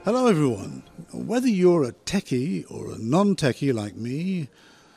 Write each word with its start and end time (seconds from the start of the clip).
Hello, 0.08 0.26
everyone. 0.26 0.84
Whether 1.12 1.48
you're 1.48 1.84
a 1.84 1.92
techie 1.92 2.64
or 2.72 2.90
a 2.90 2.96
non 2.96 3.36
techie 3.36 3.74
like 3.74 3.94
me, 3.94 4.48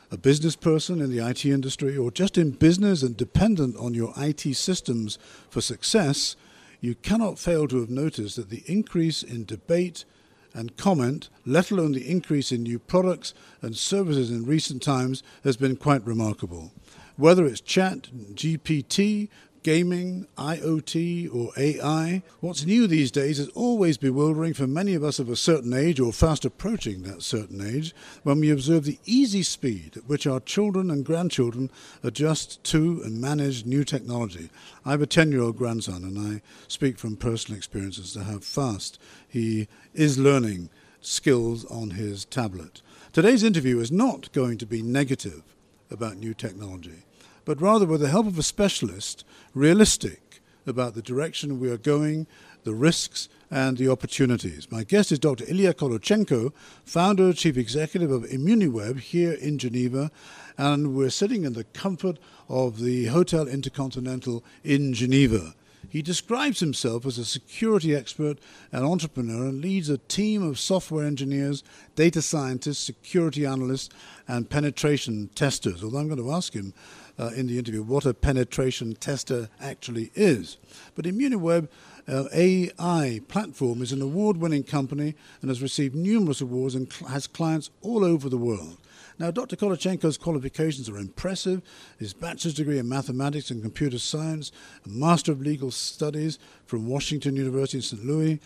a 0.10 0.16
business 0.16 0.56
person 0.56 1.02
in 1.02 1.12
the 1.12 1.20
IT 1.20 1.44
industry, 1.44 1.98
or 1.98 2.12
just 2.12 2.38
in 2.38 2.52
business 2.52 3.04
and 3.04 3.18
dependent 3.18 3.76
on 3.76 3.94
your 3.94 4.14
IT 4.16 4.56
systems 4.56 5.20
for 5.50 5.60
success, 5.60 6.38
you 6.80 6.96
cannot 6.96 7.38
fail 7.38 7.68
to 7.68 7.82
have 7.82 7.90
noticed 7.90 8.38
that 8.38 8.50
the 8.50 8.64
increase 8.68 9.22
in 9.22 9.44
debate 9.44 10.06
and 10.54 10.78
comment, 10.78 11.28
let 11.46 11.72
alone 11.72 11.92
the 11.92 12.10
increase 12.10 12.54
in 12.54 12.64
new 12.64 12.80
products 12.80 13.34
and 13.62 13.76
services 13.76 14.32
in 14.32 14.46
recent 14.46 14.82
times, 14.82 15.24
has 15.44 15.58
been 15.58 15.76
quite 15.76 16.08
remarkable. 16.08 16.72
Whether 17.18 17.46
it's 17.46 17.60
Chat, 17.60 18.08
GPT, 18.34 19.28
gaming, 19.64 20.28
IoT, 20.38 21.34
or 21.34 21.52
AI. 21.58 22.24
What's 22.40 22.66
new 22.66 22.88
these 22.88 23.12
days 23.12 23.40
is 23.40 23.50
always 23.50 23.98
bewildering 23.98 24.54
for 24.54 24.68
many 24.68 24.96
of 24.96 25.04
us 25.04 25.20
of 25.20 25.30
a 25.30 25.36
certain 25.36 25.74
age 25.74 26.00
or 26.00 26.12
fast 26.12 26.46
approaching 26.46 27.04
that 27.04 27.22
certain 27.22 27.62
age 27.62 27.94
when 28.24 28.40
we 28.40 28.50
observe 28.50 28.86
the 28.86 29.00
easy 29.06 29.44
speed 29.44 29.98
at 29.98 30.08
which 30.08 30.26
our 30.26 30.40
children 30.40 30.90
and 30.90 31.06
grandchildren 31.06 31.70
adjust 32.04 32.64
to 32.64 33.02
and 33.04 33.22
manage 33.22 33.66
new 33.66 33.84
technology. 33.84 34.50
I 34.86 34.92
have 34.92 35.02
a 35.02 35.08
10 35.08 35.32
year 35.32 35.42
old 35.42 35.58
grandson, 35.58 36.04
and 36.04 36.18
I 36.18 36.42
speak 36.68 36.98
from 36.98 37.16
personal 37.16 37.58
experiences 37.58 38.14
to 38.14 38.24
how 38.24 38.40
fast 38.40 39.00
he 39.28 39.68
is 39.94 40.18
learning 40.18 40.70
skills 41.02 41.66
on 41.66 41.92
his 41.92 42.26
tablet. 42.26 42.82
Today's 43.14 43.44
interview 43.44 43.80
is 43.80 43.92
not 43.92 44.32
going 44.32 44.58
to 44.58 44.66
be 44.66 44.82
negative 44.82 45.44
about 45.90 46.18
new 46.18 46.34
technology 46.34 47.04
but 47.46 47.62
rather 47.62 47.86
with 47.86 48.02
the 48.02 48.10
help 48.10 48.28
of 48.28 48.38
a 48.38 48.44
specialist, 48.44 49.24
realistic 49.54 50.42
about 50.68 50.94
the 50.94 51.02
direction 51.02 51.60
we 51.60 51.70
are 51.70 51.78
going, 51.78 52.28
the 52.64 52.74
risks, 52.74 53.28
and 53.50 53.78
the 53.78 53.90
opportunities. 53.90 54.72
My 54.72 54.84
guest 54.84 55.12
is 55.12 55.20
Dr. 55.20 55.44
Ilia 55.48 55.74
Kolochenko, 55.74 56.54
founder, 56.86 57.26
and 57.26 57.36
chief 57.36 57.58
executive 57.58 58.12
of 58.12 58.24
ImmuniWeb 58.24 59.00
here 59.00 59.34
in 59.34 59.58
Geneva, 59.58 60.10
and 60.58 60.96
we're 60.96 61.10
sitting 61.10 61.44
in 61.44 61.54
the 61.54 61.66
comfort 61.66 62.18
of 62.48 62.80
the 62.80 63.08
Hotel 63.08 63.48
Intercontinental 63.48 64.44
in 64.64 64.94
Geneva. 64.94 65.54
He 65.90 66.02
describes 66.02 66.62
himself 66.62 67.06
as 67.06 67.18
a 67.18 67.26
security 67.26 67.94
expert 67.94 68.40
and 68.72 68.86
entrepreneur 68.86 69.48
and 69.48 69.60
leads 69.60 69.90
a 69.90 69.98
team 69.98 70.42
of 70.42 70.58
software 70.58 71.06
engineers, 71.06 71.64
data 71.96 72.22
scientists, 72.22 72.80
security 72.80 73.46
analysts, 73.46 73.90
and 74.26 74.50
penetration 74.50 75.30
testers. 75.36 75.84
Although 75.84 75.98
I'm 75.98 76.08
going 76.08 76.24
to 76.24 76.32
ask 76.32 76.54
him 76.54 76.74
uh, 77.20 77.32
in 77.36 77.48
the 77.48 77.58
interview 77.58 77.84
what 77.84 78.06
a 78.06 78.14
penetration 78.14 78.96
tester 78.96 79.50
actually 79.60 80.12
is. 80.16 80.58
But 80.96 81.06
ImmuniWeb 81.06 81.68
uh, 82.08 82.26
AI 82.34 83.22
platform 83.28 83.82
is 83.82 83.92
an 83.92 84.02
award 84.02 84.38
winning 84.38 84.64
company 84.64 85.16
and 85.42 85.50
has 85.50 85.62
received 85.62 85.96
numerous 85.96 86.42
awards 86.42 86.76
and 86.76 86.92
cl- 86.92 87.12
has 87.12 87.28
clients 87.28 87.70
all 87.82 88.04
over 88.04 88.28
the 88.30 88.38
world. 88.38 88.78
Now, 89.20 89.30
Dr. 89.30 89.56
Kolochenko's 89.56 90.18
qualifications 90.18 90.90
are 90.90 90.98
impressive. 90.98 91.62
His 92.00 92.12
bachelor's 92.12 92.56
degree 92.56 92.80
in 92.80 92.90
mathematics 92.90 93.52
and 93.52 93.62
computer 93.62 94.00
science, 94.00 94.52
a 94.84 94.90
master 94.90 95.32
of 95.32 95.42
legal 95.42 95.70
studies 95.70 96.40
from 96.66 96.88
Washington 96.88 97.36
University 97.36 97.78
in 97.78 97.84
St. 97.84 98.04
Louis, 98.04 98.40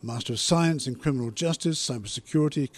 Master 0.00 0.34
of 0.34 0.38
Science 0.38 0.86
in 0.86 0.94
Criminal 0.94 1.32
Justice, 1.32 1.84
Cybersecurity, 1.84 2.70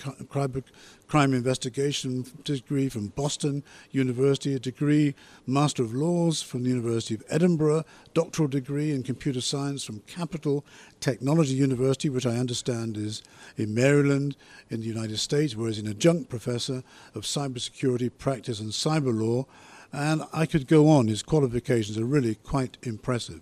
Crime 1.07 1.35
Investigation 1.35 2.25
degree 2.45 2.89
from 2.89 3.09
Boston 3.09 3.63
University, 3.91 4.55
a 4.55 4.59
degree 4.59 5.15
Master 5.47 5.83
of 5.83 5.93
Laws 5.93 6.41
from 6.41 6.63
the 6.63 6.71
University 6.71 7.15
of 7.15 7.23
Edinburgh, 7.29 7.85
doctoral 8.15 8.49
degree 8.49 8.93
in 8.93 9.03
Computer 9.03 9.43
Science 9.43 9.85
from 9.85 10.01
Capital 10.01 10.65
Technology 11.01 11.55
University, 11.55 12.09
which 12.09 12.27
I 12.27 12.39
understand 12.39 12.97
is 12.97 13.23
in 13.59 13.75
Maryland 13.75 14.35
in 14.71 14.81
the 14.81 14.87
United 14.87 15.19
States, 15.19 15.55
where 15.55 15.69
he's 15.69 15.79
an 15.79 15.89
adjunct 15.89 16.31
professor 16.31 16.83
of 17.15 17.25
cybersecurity 17.25 18.11
practice 18.17 18.61
and 18.61 18.71
cyber 18.71 19.15
law. 19.15 19.47
And 19.93 20.23
I 20.33 20.47
could 20.47 20.69
go 20.69 20.89
on. 20.89 21.09
His 21.09 21.23
qualifications 21.23 21.99
are 21.99 22.05
really 22.05 22.37
quite 22.37 22.79
impressive. 22.83 23.41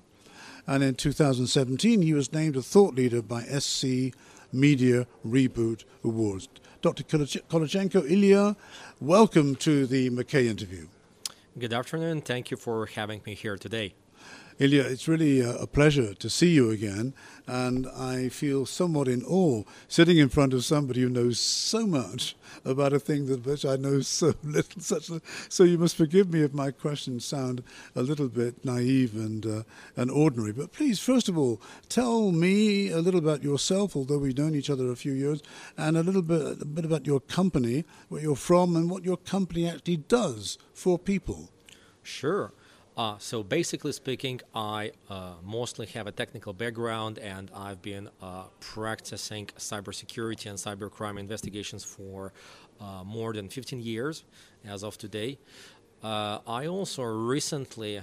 And 0.69 0.83
in 0.83 0.97
2017, 0.97 2.03
he 2.03 2.13
was 2.13 2.31
named 2.31 2.55
a 2.55 2.61
thought 2.61 2.95
leader 2.95 3.23
by 3.23 3.41
SC 3.45 4.13
Media 4.53 5.07
Reboot 5.27 5.85
Awards. 6.05 6.47
Dr. 6.83 7.05
Kolochenko 7.05 8.05
Ilia, 8.09 8.55
welcome 9.01 9.57
to 9.57 9.87
the 9.87 10.11
McKay 10.11 10.45
interview. 10.45 10.89
Good 11.59 11.73
afternoon. 11.73 12.21
Thank 12.21 12.51
you 12.51 12.59
for 12.59 12.85
having 12.85 13.23
me 13.25 13.35
here 13.35 13.57
today. 13.57 13.95
Ilia, 14.61 14.83
it's 14.83 15.07
really 15.07 15.41
a 15.41 15.69
pleasure 15.69 16.15
to 16.15 16.29
see 16.29 16.49
you 16.51 16.71
again, 16.71 17.15
and 17.47 17.87
I 17.87 18.29
feel 18.29 18.67
somewhat 18.67 19.07
in 19.07 19.23
awe 19.25 19.63
sitting 19.87 20.19
in 20.19 20.29
front 20.29 20.53
of 20.53 20.65
somebody 20.65 21.03
who 21.03 21.09
knows 21.09 21.39
so 21.39 21.87
much 21.87 22.35
about 22.65 22.93
a 22.93 22.99
thing 22.99 23.27
that 23.27 23.47
which 23.47 23.65
I 23.65 23.77
know 23.77 24.01
so 24.01 24.35
little. 24.43 24.83
Such 24.83 25.11
a, 25.11 25.21
so 25.49 25.63
you 25.63 25.79
must 25.79 25.95
forgive 25.95 26.33
me 26.33 26.43
if 26.43 26.53
my 26.53 26.73
questions 26.73 27.25
sound 27.25 27.63
a 27.95 28.03
little 28.03 28.27
bit 28.27 28.65
naive 28.65 29.15
and 29.15 29.47
uh, 29.47 29.63
and 29.97 30.11
ordinary. 30.11 30.51
But 30.51 30.73
please, 30.73 30.99
first 30.99 31.29
of 31.29 31.39
all, 31.39 31.61
tell 31.89 32.33
me 32.33 32.91
a 32.91 32.99
little 32.99 33.21
about 33.21 33.45
yourself, 33.45 33.95
although 33.95 34.19
we've 34.19 34.37
known 34.37 34.57
each 34.57 34.71
other 34.71 34.91
a 34.91 34.97
few 34.97 35.13
years, 35.13 35.41
and 35.77 35.97
a 35.97 36.03
little 36.03 36.23
bit 36.23 36.61
a 36.61 36.65
bit 36.65 36.85
about 36.85 37.07
your 37.07 37.21
company, 37.21 37.85
where 38.09 38.23
you're 38.23 38.35
from, 38.35 38.75
and 38.75 38.91
what 38.91 39.05
your 39.05 39.19
company 39.19 39.69
actually 39.69 39.99
does 39.99 40.59
for 40.75 40.99
people. 40.99 41.49
Sure. 42.03 42.53
Uh, 42.99 43.17
so 43.19 43.45
basically 43.45 43.93
speaking, 43.93 44.41
I 44.53 44.91
uh, 45.09 45.35
mostly 45.45 45.87
have 45.87 46.09
a 46.09 46.13
technical 46.13 46.53
background 46.53 47.21
and 47.21 47.49
I've 47.55 47.81
been 47.81 48.11
uh, 48.21 48.47
practicing 48.59 49.47
cybersecurity 49.57 50.47
and 50.47 50.59
cybercrime 50.59 51.17
investigations 51.17 51.85
for 51.85 52.33
uh, 52.81 53.05
more 53.05 53.33
than 53.33 53.49
15 53.51 53.81
years 53.81 54.25
as 54.67 54.83
of 54.83 54.99
today. 54.99 55.39
Uh, 56.03 56.41
I 56.45 56.67
also 56.67 57.05
recently, 57.05 58.03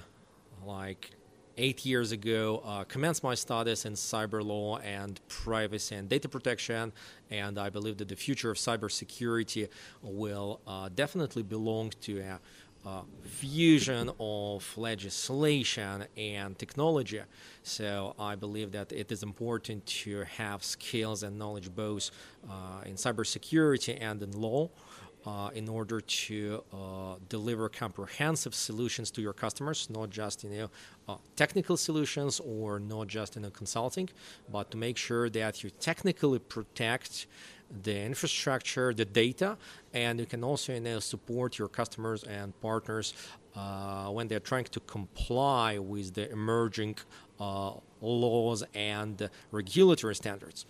like 0.64 1.10
eight 1.58 1.84
years 1.84 2.12
ago, 2.12 2.62
uh, 2.64 2.84
commenced 2.84 3.22
my 3.22 3.34
studies 3.34 3.84
in 3.84 3.92
cyber 3.92 4.42
law 4.42 4.78
and 4.78 5.20
privacy 5.28 5.94
and 5.94 6.08
data 6.08 6.28
protection, 6.28 6.92
and 7.30 7.58
I 7.58 7.68
believe 7.68 7.98
that 7.98 8.08
the 8.08 8.16
future 8.16 8.50
of 8.50 8.56
cybersecurity 8.58 9.68
will 10.02 10.60
definitely 10.94 11.42
belong 11.42 11.92
to 12.02 12.20
a 12.20 12.38
uh, 12.86 13.02
fusion 13.24 14.10
of 14.20 14.78
legislation 14.78 16.04
and 16.16 16.56
technology. 16.58 17.20
So 17.64 18.14
I 18.18 18.36
believe 18.36 18.70
that 18.72 18.92
it 18.92 19.10
is 19.10 19.22
important 19.22 19.84
to 20.04 20.22
have 20.36 20.62
skills 20.62 21.24
and 21.24 21.36
knowledge 21.36 21.74
both 21.74 22.10
uh, 22.48 22.82
in 22.84 22.94
cybersecurity 22.94 23.98
and 24.00 24.22
in 24.22 24.32
law. 24.40 24.70
Uh, 25.26 25.50
in 25.56 25.68
order 25.68 26.00
to 26.00 26.62
uh, 26.72 27.16
deliver 27.28 27.68
comprehensive 27.68 28.54
solutions 28.54 29.10
to 29.10 29.20
your 29.20 29.32
customers, 29.32 29.90
not 29.90 30.08
just 30.08 30.44
you 30.44 30.50
know 30.50 30.70
uh, 31.08 31.16
technical 31.34 31.76
solutions 31.76 32.40
or 32.44 32.78
not 32.78 33.08
just 33.08 33.36
in 33.36 33.42
you 33.42 33.48
know, 33.48 33.50
consulting, 33.50 34.08
but 34.52 34.70
to 34.70 34.76
make 34.76 34.96
sure 34.96 35.28
that 35.28 35.64
you 35.64 35.70
technically 35.80 36.38
protect 36.38 37.26
the 37.82 38.00
infrastructure, 38.02 38.94
the 38.94 39.04
data, 39.04 39.56
and 39.92 40.20
you 40.20 40.26
can 40.26 40.44
also 40.44 40.72
you 40.74 40.80
know, 40.80 41.00
support 41.00 41.58
your 41.58 41.68
customers 41.68 42.22
and 42.24 42.58
partners 42.60 43.14
uh, 43.56 44.08
when 44.08 44.28
they're 44.28 44.40
trying 44.40 44.64
to 44.64 44.80
comply 44.80 45.78
with 45.78 46.14
the 46.14 46.30
emerging 46.30 46.96
uh, 47.40 47.72
laws 48.00 48.62
and 48.74 49.28
regulatory 49.50 50.14
standards. 50.14 50.66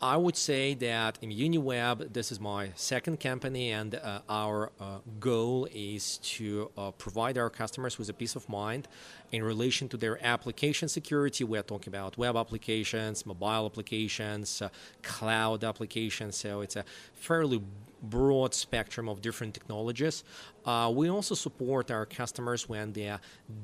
I 0.00 0.16
would 0.16 0.36
say 0.36 0.74
that 0.74 1.20
ImmuniWeb, 1.20 2.12
this 2.12 2.30
is 2.30 2.38
my 2.38 2.70
second 2.76 3.18
company, 3.18 3.72
and 3.72 3.96
uh, 3.96 4.20
our 4.28 4.70
uh, 4.78 4.98
goal 5.18 5.66
is 5.74 6.18
to 6.18 6.70
uh, 6.78 6.92
provide 6.92 7.36
our 7.36 7.50
customers 7.50 7.98
with 7.98 8.08
a 8.08 8.12
peace 8.12 8.36
of 8.36 8.48
mind 8.48 8.86
in 9.32 9.42
relation 9.42 9.88
to 9.88 9.96
their 9.96 10.24
application 10.24 10.88
security. 10.88 11.42
We 11.42 11.58
are 11.58 11.64
talking 11.64 11.92
about 11.92 12.16
web 12.16 12.36
applications, 12.36 13.26
mobile 13.26 13.66
applications, 13.66 14.62
uh, 14.62 14.68
cloud 15.02 15.64
applications. 15.64 16.36
So 16.36 16.60
it's 16.60 16.76
a 16.76 16.84
fairly 17.14 17.60
broad 18.02 18.54
spectrum 18.54 19.08
of 19.08 19.20
different 19.20 19.54
technologies. 19.54 20.24
Uh, 20.64 20.92
we 20.94 21.08
also 21.08 21.34
support 21.34 21.90
our 21.90 22.04
customers 22.06 22.68
when 22.68 22.92
they 22.92 23.08
are 23.08 23.20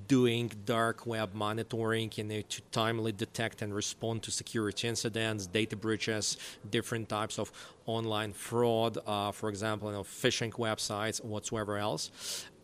doing 0.08 0.50
dark 0.64 1.06
web 1.06 1.34
monitoring 1.34 2.10
you 2.14 2.25
know, 2.25 2.40
to 2.42 2.62
timely 2.72 3.12
detect 3.12 3.62
and 3.62 3.75
respond 3.75 4.22
to 4.22 4.31
security 4.31 4.88
incidents, 4.88 5.46
data 5.46 5.76
breaches, 5.76 6.36
different 6.70 7.08
types 7.08 7.38
of 7.38 7.52
online 7.86 8.32
fraud, 8.32 8.98
uh, 9.06 9.31
for 9.32 9.48
example, 9.48 9.88
you 9.90 9.96
know, 9.96 10.02
phishing 10.02 10.52
websites, 10.52 11.22
whatsoever 11.22 11.76
else. 11.76 12.10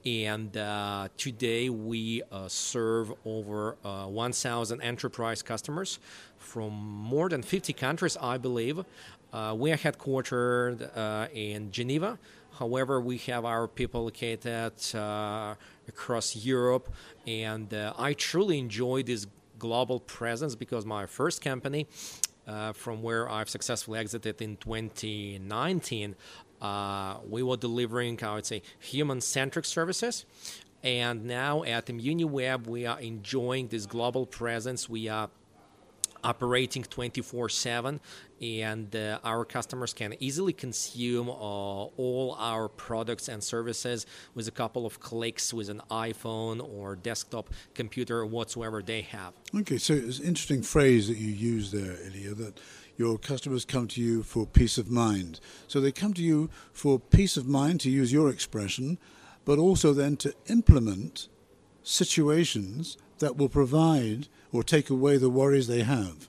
And 0.04 0.56
uh, 0.56 1.08
today 1.18 1.68
we 1.68 2.22
uh, 2.32 2.48
serve 2.48 3.12
over 3.26 3.76
uh, 3.84 4.06
1,000 4.06 4.80
enterprise 4.80 5.42
customers 5.42 5.98
from 6.38 6.72
more 6.72 7.28
than 7.28 7.42
50 7.42 7.74
countries, 7.74 8.16
I 8.18 8.38
believe. 8.38 8.82
Uh, 9.32 9.54
we 9.56 9.70
are 9.70 9.76
headquartered 9.76 10.90
uh, 10.96 11.28
in 11.32 11.70
Geneva. 11.70 12.18
However, 12.58 13.00
we 13.00 13.18
have 13.18 13.44
our 13.44 13.68
people 13.68 14.04
located 14.04 14.72
uh, 14.94 15.54
across 15.88 16.36
Europe, 16.36 16.92
and 17.26 17.72
I 17.72 18.12
truly 18.12 18.58
enjoy 18.58 19.02
this 19.02 19.26
global 19.58 20.00
presence 20.00 20.54
because 20.54 20.84
my 20.84 21.06
first 21.06 21.42
company, 21.42 21.86
from 22.74 23.02
where 23.02 23.30
I've 23.30 23.48
successfully 23.48 23.98
exited 23.98 24.42
in 24.42 24.56
2019, 24.56 26.16
uh, 26.60 27.16
we 27.28 27.42
were 27.42 27.56
delivering, 27.56 28.22
I 28.22 28.34
would 28.34 28.46
say, 28.46 28.62
human 28.78 29.20
centric 29.20 29.64
services. 29.64 30.26
And 30.82 31.24
now 31.24 31.62
at 31.62 31.86
ImmuniWeb, 31.86 32.66
we 32.66 32.86
are 32.86 32.98
enjoying 33.00 33.68
this 33.68 33.86
global 33.86 34.26
presence. 34.26 34.88
We 34.88 35.08
are 35.08 35.28
operating 36.24 36.82
24 36.82 37.48
7 37.48 38.00
and 38.40 38.96
uh, 38.96 39.18
our 39.22 39.44
customers 39.44 39.92
can 39.92 40.14
easily 40.18 40.52
consume 40.52 41.28
uh, 41.28 41.32
all 41.32 42.36
our 42.38 42.68
products 42.68 43.28
and 43.28 43.42
services 43.42 44.06
with 44.34 44.48
a 44.48 44.50
couple 44.50 44.86
of 44.86 45.00
clicks 45.00 45.52
with 45.52 45.68
an 45.68 45.82
iphone 45.90 46.66
or 46.66 46.96
desktop 46.96 47.50
computer 47.74 48.24
whatsoever 48.24 48.82
they 48.82 49.02
have. 49.02 49.34
Okay 49.54 49.78
so 49.78 49.94
it's 49.94 50.18
an 50.18 50.26
interesting 50.26 50.62
phrase 50.62 51.08
that 51.08 51.18
you 51.18 51.30
use 51.30 51.70
there 51.70 51.96
ilia 52.06 52.34
that 52.34 52.60
your 52.96 53.18
customers 53.18 53.64
come 53.64 53.88
to 53.88 54.00
you 54.00 54.22
for 54.22 54.46
peace 54.46 54.76
of 54.76 54.90
mind. 54.90 55.40
So 55.68 55.80
they 55.80 55.90
come 55.90 56.12
to 56.14 56.22
you 56.22 56.50
for 56.72 56.98
peace 56.98 57.38
of 57.38 57.46
mind 57.46 57.80
to 57.80 57.90
use 57.90 58.12
your 58.12 58.28
expression 58.28 58.98
but 59.44 59.58
also 59.58 59.92
then 59.92 60.16
to 60.18 60.34
implement 60.48 61.28
situations 61.82 62.96
that 63.18 63.36
will 63.36 63.48
provide 63.48 64.28
or 64.52 64.62
take 64.62 64.90
away 64.90 65.16
the 65.16 65.30
worries 65.30 65.66
they 65.66 65.82
have. 65.82 66.28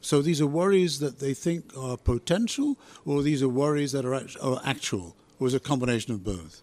So 0.00 0.20
these 0.20 0.40
are 0.40 0.46
worries 0.46 0.98
that 0.98 1.18
they 1.18 1.32
think 1.32 1.76
are 1.76 1.96
potential, 1.96 2.76
or 3.06 3.22
these 3.22 3.42
are 3.42 3.48
worries 3.48 3.92
that 3.92 4.04
are, 4.04 4.14
are 4.14 4.60
actual, 4.64 5.16
or 5.40 5.46
is 5.46 5.54
a 5.54 5.60
combination 5.60 6.12
of 6.12 6.22
both? 6.22 6.62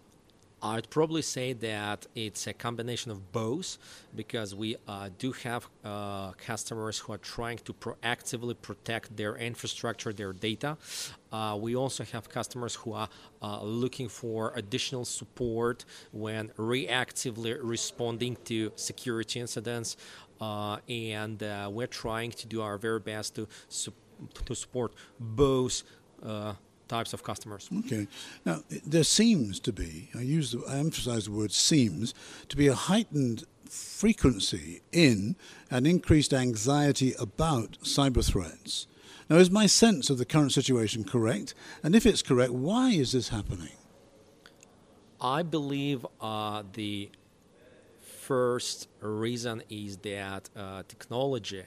I'd 0.64 0.92
probably 0.92 1.24
say 1.24 1.54
that 1.54 2.06
it's 2.14 2.46
a 2.46 2.54
combination 2.54 3.12
of 3.12 3.32
both 3.32 3.80
because 4.16 4.54
we 4.54 4.76
uh, 4.88 5.10
do 5.18 5.32
have 5.32 5.68
uh, 5.84 6.34
customers 6.34 7.00
who 7.00 7.14
are 7.14 7.18
trying 7.18 7.58
to 7.60 7.74
proactively 7.74 8.56
protect 8.62 9.18
their 9.18 9.38
infrastructure, 9.38 10.14
their 10.14 10.34
data. 10.34 10.78
Uh, 11.32 11.58
we 11.60 11.76
also 11.76 12.04
have 12.04 12.30
customers 12.30 12.76
who 12.76 12.94
are 12.94 13.10
uh, 13.42 13.64
looking 13.64 14.08
for 14.08 14.54
additional 14.56 15.04
support 15.04 15.84
when 16.12 16.50
reactively 16.60 17.58
responding 17.60 18.38
to 18.46 18.72
security 18.76 19.40
incidents. 19.40 19.98
Uh, 20.42 20.78
and 20.90 21.44
uh, 21.44 21.70
we're 21.72 21.86
trying 21.88 22.32
to 22.32 22.48
do 22.48 22.62
our 22.62 22.78
very 22.78 23.00
best 23.00 23.36
to, 23.36 23.48
su- 23.70 23.94
to 24.46 24.56
support 24.56 24.92
both 25.20 25.84
types 26.88 27.14
of 27.14 27.24
customers. 27.24 27.70
Okay. 27.80 28.08
Now, 28.46 28.64
there 28.86 29.06
seems 29.06 29.60
to 29.62 29.72
be, 29.72 30.10
I 30.14 30.22
use 30.22 30.52
the, 30.52 30.62
I 30.68 30.78
emphasize 30.78 31.26
the 31.26 31.32
word 31.32 31.52
seems, 31.52 32.14
to 32.50 32.58
be 32.58 32.68
a 32.68 32.76
heightened 32.76 33.46
frequency 33.70 34.82
in 34.92 35.38
and 35.70 35.88
increased 35.88 36.34
anxiety 36.34 37.14
about 37.18 37.78
cyber 37.84 38.24
threats. 38.24 38.88
Now, 39.30 39.38
is 39.38 39.50
my 39.50 39.68
sense 39.68 40.10
of 40.10 40.18
the 40.18 40.26
current 40.26 40.52
situation 40.52 41.06
correct? 41.06 41.54
And 41.82 41.96
if 41.96 42.06
it's 42.06 42.22
correct, 42.22 42.52
why 42.52 42.90
is 42.92 43.14
this 43.14 43.30
happening? 43.30 43.78
I 45.22 45.44
believe 45.44 46.06
uh, 46.20 46.64
the 46.74 47.10
first 48.22 48.88
reason 49.00 49.64
is 49.70 49.98
that 49.98 50.50
uh, 50.56 50.84
technology 50.88 51.64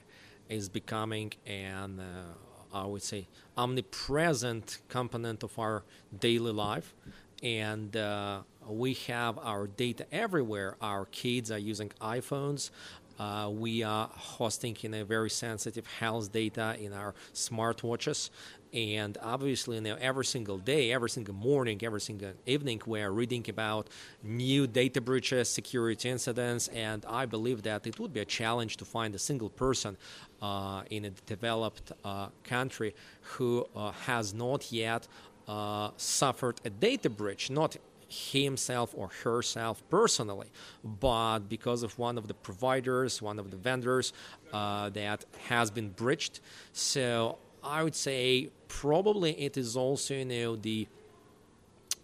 is 0.49 0.69
becoming 0.69 1.33
an 1.45 1.99
uh, 1.99 2.33
I 2.75 2.85
would 2.85 3.03
say, 3.03 3.27
omnipresent 3.57 4.79
component 4.89 5.43
of 5.43 5.57
our 5.57 5.83
daily 6.19 6.51
life. 6.51 6.93
And 7.41 7.95
uh, 7.95 8.41
we 8.67 8.95
have 9.07 9.37
our 9.37 9.67
data 9.67 10.05
everywhere. 10.11 10.75
Our 10.81 11.05
kids 11.05 11.51
are 11.51 11.57
using 11.57 11.91
iPhones. 12.01 12.71
Uh, 13.17 13.49
we 13.49 13.81
are 13.81 14.09
hosting 14.13 14.75
in 14.81 14.93
a 14.93 15.05
very 15.05 15.29
sensitive 15.29 15.87
health 15.87 16.33
data 16.33 16.75
in 16.77 16.91
our 16.91 17.13
smartwatches, 17.33 18.29
and 18.75 19.17
obviously, 19.21 19.79
know, 19.79 19.95
every 20.01 20.25
single 20.25 20.57
day, 20.57 20.91
every 20.91 21.09
single 21.09 21.33
morning, 21.33 21.79
every 21.81 22.01
single 22.01 22.33
evening, 22.45 22.81
we 22.85 23.01
are 23.01 23.11
reading 23.11 23.45
about 23.47 23.87
new 24.21 24.67
data 24.67 24.99
breaches, 24.99 25.49
security 25.49 26.09
incidents, 26.09 26.67
and 26.67 27.05
I 27.07 27.25
believe 27.25 27.63
that 27.63 27.87
it 27.87 27.97
would 27.99 28.13
be 28.13 28.19
a 28.19 28.25
challenge 28.25 28.75
to 28.77 28.85
find 28.85 29.15
a 29.15 29.19
single 29.19 29.49
person 29.49 29.95
uh, 30.41 30.83
in 30.89 31.05
a 31.05 31.11
developed 31.25 31.93
uh, 32.03 32.27
country 32.43 32.93
who 33.21 33.65
uh, 33.75 33.91
has 33.91 34.33
not 34.33 34.69
yet 34.73 35.07
uh, 35.47 35.91
suffered 35.95 36.59
a 36.65 36.69
data 36.69 37.09
breach, 37.09 37.49
not 37.49 37.77
himself 38.09 38.93
or 38.95 39.07
herself 39.23 39.81
personally, 39.89 40.47
but 40.83 41.39
because 41.49 41.81
of 41.81 41.97
one 41.97 42.17
of 42.17 42.27
the 42.27 42.33
providers, 42.33 43.21
one 43.21 43.39
of 43.39 43.51
the 43.51 43.57
vendors 43.57 44.13
uh, 44.53 44.89
that 44.89 45.25
has 45.47 45.71
been 45.71 45.89
breached. 45.89 46.41
So 46.73 47.37
I 47.65 47.83
would 47.83 47.95
say 47.95 48.49
probably 48.67 49.31
it 49.41 49.57
is 49.57 49.75
also 49.75 50.13
you 50.13 50.25
know 50.25 50.55
the 50.55 50.87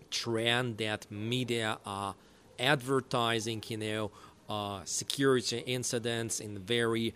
trend 0.10 0.78
that 0.78 1.10
media 1.10 1.78
are 1.86 2.16
advertising 2.60 3.64
you 3.68 3.78
know 3.78 4.12
uh, 4.50 4.82
security 4.86 5.60
incidents 5.60 6.40
in 6.40 6.58
a 6.58 6.60
very 6.60 7.14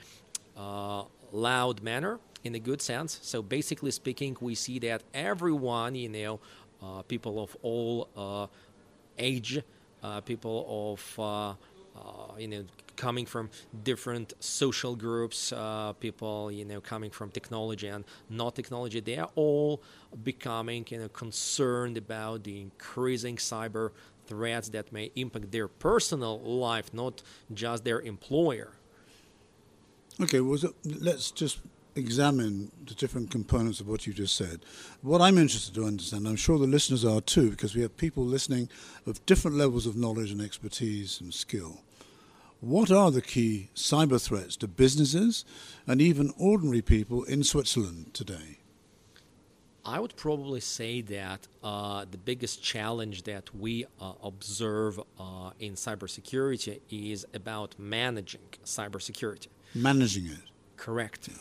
uh, 0.56 1.04
loud 1.32 1.82
manner 1.82 2.20
in 2.44 2.56
a 2.56 2.60
good 2.60 2.82
sense. 2.82 3.20
So 3.24 3.42
basically 3.42 3.92
speaking, 3.92 4.38
we 4.40 4.56
see 4.56 4.80
that 4.80 5.02
everyone 5.14 5.96
you 5.96 6.10
know 6.10 6.40
uh, 6.82 7.02
people 7.02 7.42
of 7.42 7.58
all 7.64 8.08
uh, 8.16 8.48
age, 9.18 9.60
uh, 10.04 10.22
people 10.22 10.94
of 10.94 11.20
uh, 11.20 11.54
you 12.38 12.48
know 12.48 12.64
coming 12.96 13.26
from 13.26 13.50
different 13.84 14.34
social 14.40 14.96
groups, 14.96 15.52
uh, 15.52 15.94
people 15.94 16.52
you 16.52 16.66
know 16.66 16.82
coming 16.82 17.12
from 17.12 17.32
technology 17.32 17.88
and 17.88 18.06
not 18.30 18.56
technology, 18.56 19.00
they 19.00 19.18
are 19.18 19.30
all 19.36 19.82
becoming 20.24 20.86
you 20.90 21.00
know 21.00 21.10
concerned 21.10 21.98
about 21.98 22.44
the 22.44 22.62
increasing 22.62 23.38
cyber 23.38 23.92
threats 24.28 24.70
that 24.70 24.92
may 24.92 25.12
impact 25.16 25.52
their 25.52 25.68
personal 25.68 26.40
life, 26.40 26.94
not 26.94 27.22
just 27.54 27.84
their 27.84 28.02
employer. 28.02 28.72
Okay, 30.22 30.40
well, 30.40 30.58
let's 30.84 31.30
just 31.32 31.60
examine 31.96 32.72
the 32.86 32.94
different 32.94 33.32
components 33.32 33.80
of 33.80 33.88
what 33.88 34.06
you 34.06 34.14
just 34.14 34.36
said. 34.36 34.62
What 35.02 35.22
I'm 35.22 35.38
interested 35.38 35.74
to 35.76 35.86
understand, 35.86 36.28
I'm 36.28 36.36
sure 36.36 36.58
the 36.58 36.68
listeners 36.68 37.06
are 37.06 37.22
too, 37.22 37.50
because 37.50 37.76
we 37.76 37.82
have 37.82 37.96
people 37.98 38.24
listening 38.24 38.70
of 39.06 39.26
different 39.26 39.58
levels 39.58 39.86
of 39.86 39.96
knowledge 39.96 40.32
and 40.32 40.42
expertise 40.42 41.20
and 41.22 41.34
skill. 41.34 41.82
What 42.66 42.90
are 42.90 43.12
the 43.12 43.22
key 43.22 43.70
cyber 43.76 44.20
threats 44.20 44.56
to 44.58 44.68
businesses 44.68 45.46
and 45.86 46.02
even 46.02 46.34
ordinary 46.36 46.82
people 46.82 47.24
in 47.26 47.44
Switzerland 47.44 48.16
today? 48.16 48.58
I 49.86 50.00
would 50.00 50.16
probably 50.16 50.62
say 50.62 51.02
that 51.02 51.48
uh, 51.64 52.06
the 52.10 52.18
biggest 52.18 52.64
challenge 52.64 53.22
that 53.24 53.54
we 53.54 53.86
uh, 54.02 54.14
observe 54.24 55.00
uh, 55.00 55.52
in 55.60 55.74
cybersecurity 55.74 56.80
is 56.90 57.24
about 57.36 57.76
managing 57.78 58.48
cybersecurity. 58.64 59.50
Managing 59.76 60.26
it. 60.26 60.50
Correct. 60.76 61.28
Yeah 61.28 61.36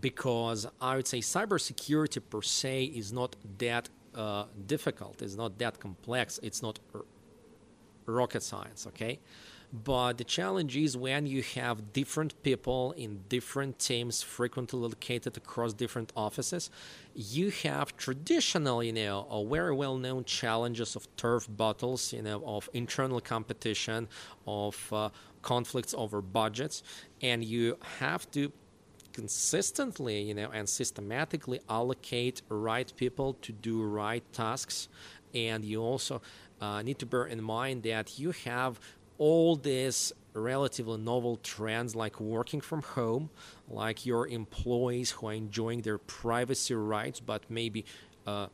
because 0.00 0.68
I 0.80 0.94
would 0.94 1.08
say 1.08 1.18
cybersecurity 1.18 2.20
per 2.30 2.42
se 2.42 2.84
is 2.84 3.12
not 3.12 3.34
that 3.58 3.88
uh, 4.14 4.44
difficult, 4.68 5.20
it's 5.20 5.34
not 5.34 5.58
that 5.58 5.80
complex, 5.80 6.38
it's 6.44 6.62
not 6.62 6.78
r- 6.94 7.02
rocket 8.06 8.44
science, 8.44 8.86
okay? 8.86 9.18
But 9.72 10.18
the 10.18 10.24
challenge 10.24 10.76
is 10.76 10.96
when 10.96 11.26
you 11.26 11.42
have 11.54 11.92
different 11.92 12.42
people 12.42 12.90
in 12.92 13.20
different 13.28 13.78
teams, 13.78 14.20
frequently 14.20 14.80
located 14.80 15.36
across 15.36 15.72
different 15.72 16.12
offices, 16.16 16.70
you 17.14 17.50
have 17.62 17.96
traditional, 17.96 18.82
you 18.82 18.92
know, 18.92 19.28
a 19.30 19.44
very 19.44 19.72
well-known 19.72 20.24
challenges 20.24 20.96
of 20.96 21.06
turf 21.16 21.46
battles, 21.48 22.12
you 22.12 22.22
know, 22.22 22.42
of 22.44 22.68
internal 22.72 23.20
competition, 23.20 24.08
of 24.44 24.92
uh, 24.92 25.10
conflicts 25.42 25.94
over 25.94 26.20
budgets, 26.20 26.82
and 27.22 27.44
you 27.44 27.78
have 28.00 28.28
to 28.32 28.50
consistently, 29.12 30.20
you 30.22 30.34
know, 30.34 30.50
and 30.52 30.68
systematically 30.68 31.60
allocate 31.68 32.42
right 32.48 32.92
people 32.96 33.34
to 33.34 33.52
do 33.52 33.82
right 33.82 34.24
tasks, 34.32 34.88
and 35.32 35.64
you 35.64 35.80
also 35.80 36.20
uh, 36.60 36.82
need 36.82 36.98
to 36.98 37.06
bear 37.06 37.26
in 37.26 37.42
mind 37.42 37.84
that 37.84 38.18
you 38.18 38.32
have 38.32 38.80
all 39.20 39.54
these 39.54 40.14
relatively 40.32 40.96
novel 40.96 41.36
trends 41.42 41.94
like 41.94 42.18
working 42.18 42.60
from 42.62 42.80
home, 42.80 43.28
like 43.68 44.06
your 44.06 44.26
employees 44.26 45.10
who 45.10 45.28
are 45.28 45.34
enjoying 45.34 45.82
their 45.82 45.98
privacy 45.98 46.74
rights, 46.74 47.20
but 47.20 47.42
maybe, 47.50 47.84
uh, 48.26 48.46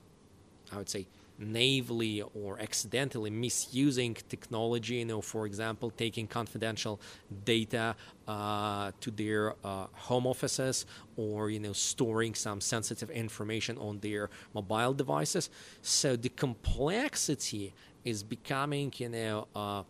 I 0.72 0.76
would 0.76 0.88
say, 0.88 1.06
naively 1.38 2.20
or 2.34 2.58
accidentally 2.58 3.30
misusing 3.30 4.16
technology, 4.28 4.96
you 4.96 5.04
know, 5.04 5.20
for 5.20 5.46
example, 5.46 5.90
taking 5.90 6.26
confidential 6.26 7.00
data 7.44 7.94
uh, 8.26 8.90
to 9.00 9.10
their 9.12 9.54
uh, 9.62 9.86
home 9.92 10.26
offices 10.26 10.84
or, 11.16 11.48
you 11.48 11.60
know, 11.60 11.74
storing 11.74 12.34
some 12.34 12.60
sensitive 12.60 13.10
information 13.10 13.78
on 13.78 14.00
their 14.00 14.30
mobile 14.52 14.94
devices. 14.94 15.48
So 15.82 16.16
the 16.16 16.30
complexity 16.30 17.72
is 18.04 18.24
becoming, 18.24 18.92
you 18.96 19.10
know, 19.10 19.46
uh, 19.54 19.82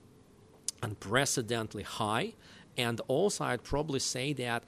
unprecedentedly 0.83 1.83
high. 1.83 2.35
And 2.77 3.01
also, 3.09 3.45
I'd 3.45 3.65
probably 3.65 4.01
say 4.01 4.33
that 4.35 4.65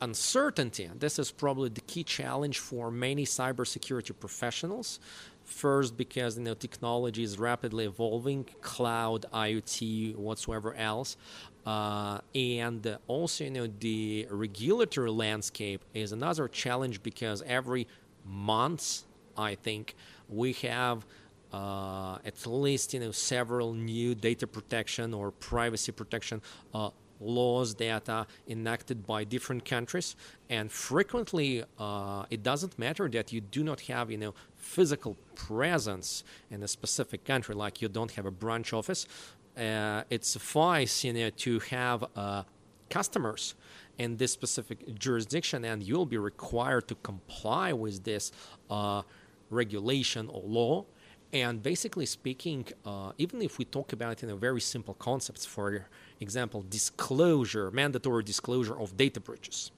uncertainty, 0.00 0.90
this 0.98 1.18
is 1.18 1.30
probably 1.30 1.68
the 1.68 1.80
key 1.82 2.04
challenge 2.04 2.58
for 2.58 2.90
many 2.90 3.24
cybersecurity 3.24 4.18
professionals. 4.18 5.00
First, 5.44 5.98
because 5.98 6.38
you 6.38 6.44
know 6.44 6.54
technology 6.54 7.22
is 7.22 7.38
rapidly 7.38 7.84
evolving, 7.84 8.46
cloud, 8.62 9.26
IoT, 9.30 10.16
whatsoever 10.16 10.74
else, 10.74 11.18
uh, 11.66 12.20
and 12.34 12.96
also 13.08 13.44
you 13.44 13.50
know 13.50 13.66
the 13.66 14.26
regulatory 14.30 15.10
landscape 15.10 15.84
is 15.92 16.12
another 16.12 16.48
challenge 16.48 17.02
because 17.02 17.42
every 17.42 17.86
month, 18.24 19.02
I 19.36 19.54
think, 19.54 19.94
we 20.30 20.54
have 20.54 21.04
uh, 21.54 22.18
at 22.24 22.46
least 22.46 22.94
you 22.94 23.00
know 23.00 23.12
several 23.12 23.74
new 23.74 24.14
data 24.14 24.46
protection 24.46 25.14
or 25.14 25.30
privacy 25.30 25.92
protection 25.92 26.42
uh, 26.74 26.90
laws 27.20 27.76
that 27.76 28.08
are 28.08 28.26
enacted 28.48 29.06
by 29.06 29.22
different 29.22 29.64
countries. 29.64 30.16
And 30.50 30.70
frequently 30.70 31.62
uh, 31.78 32.24
it 32.28 32.42
doesn't 32.42 32.76
matter 32.78 33.08
that 33.08 33.32
you 33.32 33.40
do 33.40 33.62
not 33.62 33.80
have 33.82 34.10
you 34.10 34.18
know 34.18 34.34
physical 34.56 35.16
presence 35.36 36.24
in 36.50 36.62
a 36.62 36.68
specific 36.68 37.24
country 37.24 37.54
like 37.54 37.80
you 37.80 37.88
don't 37.88 38.12
have 38.12 38.26
a 38.26 38.34
branch 38.44 38.72
office. 38.72 39.06
Uh, 39.56 40.02
it 40.10 40.24
suffices 40.24 41.04
you 41.04 41.12
know 41.12 41.30
to 41.30 41.60
have 41.60 42.04
uh, 42.16 42.42
customers 42.90 43.54
in 43.98 44.16
this 44.16 44.32
specific 44.32 44.78
jurisdiction 44.98 45.64
and 45.64 45.84
you'll 45.84 46.12
be 46.16 46.18
required 46.18 46.88
to 46.88 46.96
comply 46.96 47.72
with 47.72 48.02
this 48.02 48.32
uh, 48.68 49.02
regulation 49.50 50.28
or 50.28 50.42
law 50.42 50.84
and 51.34 51.62
basically 51.62 52.06
speaking, 52.06 52.64
uh, 52.86 53.10
even 53.18 53.42
if 53.42 53.58
we 53.58 53.64
talk 53.66 53.92
about 53.92 54.22
you 54.22 54.28
know 54.28 54.36
very 54.36 54.60
simple 54.60 54.94
concepts, 54.94 55.44
for 55.44 55.86
example, 56.20 56.64
disclosure, 56.70 57.70
mandatory 57.72 58.22
disclosure 58.22 58.78
of 58.78 58.96
data 58.96 59.20
breaches, 59.20 59.72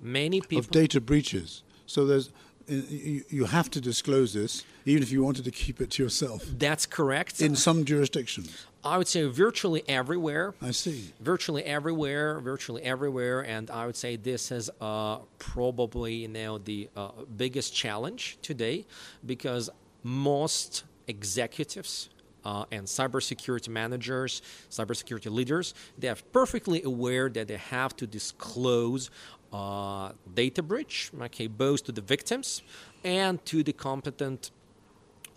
many 0.00 0.40
people 0.40 0.58
of 0.58 0.70
data 0.70 1.00
breaches. 1.00 1.62
So 1.86 2.06
there's 2.06 2.30
you 2.66 3.44
have 3.44 3.70
to 3.70 3.80
disclose 3.80 4.32
this, 4.32 4.64
even 4.86 5.02
if 5.02 5.10
you 5.12 5.22
wanted 5.22 5.44
to 5.44 5.50
keep 5.50 5.80
it 5.80 5.90
to 5.92 6.02
yourself. 6.02 6.42
That's 6.58 6.86
correct. 6.86 7.40
In 7.40 7.56
some 7.56 7.84
jurisdictions. 7.84 8.66
I 8.82 8.98
would 8.98 9.08
say 9.08 9.24
virtually 9.24 9.82
everywhere. 9.88 10.54
I 10.60 10.70
see. 10.70 11.12
Virtually 11.20 11.64
everywhere, 11.64 12.40
virtually 12.40 12.82
everywhere, 12.82 13.40
and 13.40 13.70
I 13.70 13.86
would 13.86 13.96
say 13.96 14.16
this 14.16 14.50
is 14.50 14.70
uh, 14.80 15.18
probably 15.38 16.14
you 16.14 16.28
know 16.28 16.58
the 16.58 16.88
uh, 16.94 17.08
biggest 17.36 17.74
challenge 17.74 18.38
today, 18.42 18.84
because 19.24 19.70
most 20.04 20.84
executives 21.08 22.10
uh, 22.44 22.64
and 22.70 22.86
cybersecurity 22.86 23.68
managers, 23.68 24.42
cybersecurity 24.70 25.30
leaders, 25.30 25.74
they 25.98 26.08
are 26.08 26.16
perfectly 26.32 26.82
aware 26.82 27.28
that 27.28 27.48
they 27.48 27.56
have 27.56 27.96
to 27.96 28.06
disclose 28.06 29.10
uh, 29.52 30.12
data 30.34 30.62
breach, 30.62 31.10
okay, 31.22 31.46
both 31.46 31.84
to 31.84 31.92
the 31.92 32.00
victims 32.00 32.62
and 33.02 33.44
to 33.46 33.62
the 33.62 33.72
competent 33.72 34.50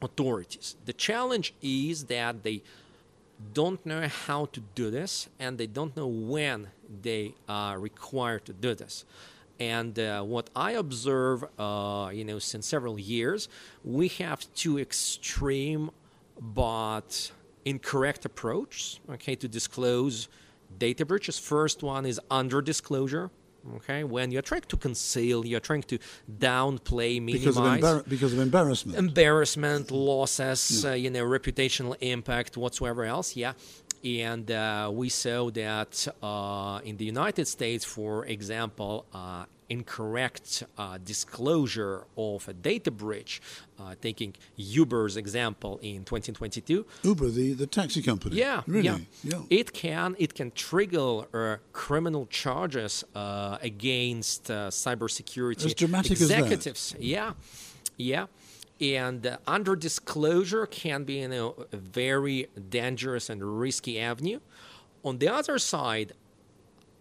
authorities. 0.02 0.76
The 0.86 0.94
challenge 0.94 1.54
is 1.62 2.06
that 2.06 2.44
they 2.44 2.62
don't 3.54 3.84
know 3.86 4.08
how 4.08 4.46
to 4.48 4.62
do 4.76 4.90
this 4.90 5.30
and 5.40 5.58
they 5.58 5.68
don't 5.68 5.96
know 5.96 6.08
when 6.08 6.68
they 7.02 7.36
are 7.48 7.80
required 7.80 8.46
to 8.46 8.54
do 8.54 8.74
this. 8.74 9.06
And 9.60 9.98
uh, 9.98 10.22
what 10.24 10.50
I 10.56 10.74
observe, 10.74 11.44
uh, 11.58 12.12
you 12.14 12.24
know, 12.24 12.40
since 12.40 12.68
several 12.68 13.00
years, 13.00 13.50
we 13.84 14.08
have 14.10 14.46
two 14.54 14.78
extreme 14.78 15.90
but 16.40 17.32
incorrect 17.66 18.26
approach, 18.26 19.00
okay, 19.10 19.36
to 19.36 19.48
disclose 19.48 20.30
data 20.78 21.06
breaches. 21.06 21.40
First 21.40 21.84
one 21.84 22.06
is 22.06 22.20
under 22.30 22.62
disclosure. 22.62 23.32
Okay, 23.76 24.06
when 24.06 24.32
you're 24.32 24.42
trying 24.42 24.62
to 24.62 24.78
conceal, 24.78 25.46
you're 25.46 25.60
trying 25.60 25.84
to 25.84 26.00
downplay, 26.40 27.22
minimize 27.22 27.44
because 27.44 27.58
of, 27.58 27.64
embar- 27.64 28.10
because 28.10 28.34
of 28.34 28.40
embarrassment, 28.40 28.98
embarrassment, 28.98 29.92
losses, 29.92 30.86
yeah. 30.86 30.92
uh, 30.92 30.94
you 30.94 31.10
know, 31.10 31.26
reputational 31.26 31.94
impact, 32.00 32.56
whatsoever 32.56 33.04
else. 33.04 33.36
Yeah, 33.36 33.54
and 34.04 34.50
uh, 34.52 34.90
we 34.94 35.10
saw 35.10 35.50
that 35.52 36.08
uh, 36.22 36.80
in 36.84 36.98
the 36.98 37.06
United 37.06 37.48
States, 37.48 37.84
for 37.86 38.26
example, 38.26 39.06
uh, 39.14 39.46
incorrect 39.70 40.64
uh, 40.78 40.98
disclosure 41.04 42.06
of 42.16 42.48
a 42.48 42.54
data 42.54 42.90
breach, 42.90 43.42
uh, 43.80 43.96
taking 44.02 44.34
Uber's 44.56 45.18
example 45.18 45.80
in 45.82 46.06
2022. 46.06 46.86
Uber, 47.04 47.30
the, 47.30 47.54
the 47.54 47.68
taxi 47.68 48.02
company. 48.02 48.38
Yeah, 48.38 48.62
really? 48.66 48.86
yeah. 48.86 48.98
yeah. 49.24 49.40
It 49.50 49.74
can 49.74 50.16
it 50.20 50.34
can 50.36 50.52
trigger 50.52 51.24
uh, 51.34 51.58
criminal 51.74 52.28
charges 52.28 53.04
against 53.14 54.46
cybersecurity 54.46 55.66
as 55.66 55.74
dramatic 55.74 56.12
executives. 56.12 56.94
As 56.94 57.00
that. 57.00 57.04
Yeah, 57.04 57.34
yeah 57.98 58.26
and 58.80 59.26
uh, 59.26 59.38
under 59.48 59.76
disclosure 59.76 60.66
can 60.66 61.04
be 61.04 61.16
you 61.16 61.28
know, 61.28 61.66
a 61.72 61.78
very 61.78 62.48
dangerous 62.70 63.30
and 63.30 63.60
risky 63.60 64.00
avenue. 64.00 64.40
On 65.04 65.18
the 65.18 65.28
other 65.28 65.58
side, 65.58 66.14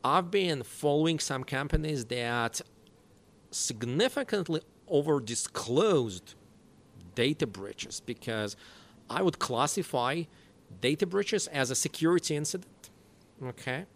I've 0.05 0.31
been 0.31 0.63
following 0.63 1.19
some 1.19 1.45
companies 1.45 2.07
that 2.07 2.61
significantly 3.51 4.61
over 4.89 5.21
disclosed 5.21 6.35
data 7.15 7.47
breaches 7.47 8.01
because 8.01 8.57
I 9.11 9.23
would 9.23 9.39
classify 9.39 10.25
data 10.81 11.07
breaches 11.07 11.47
as 11.49 11.71
a 11.71 11.75
security 11.75 12.37
incident. 12.37 12.91
Okay. 13.43 13.87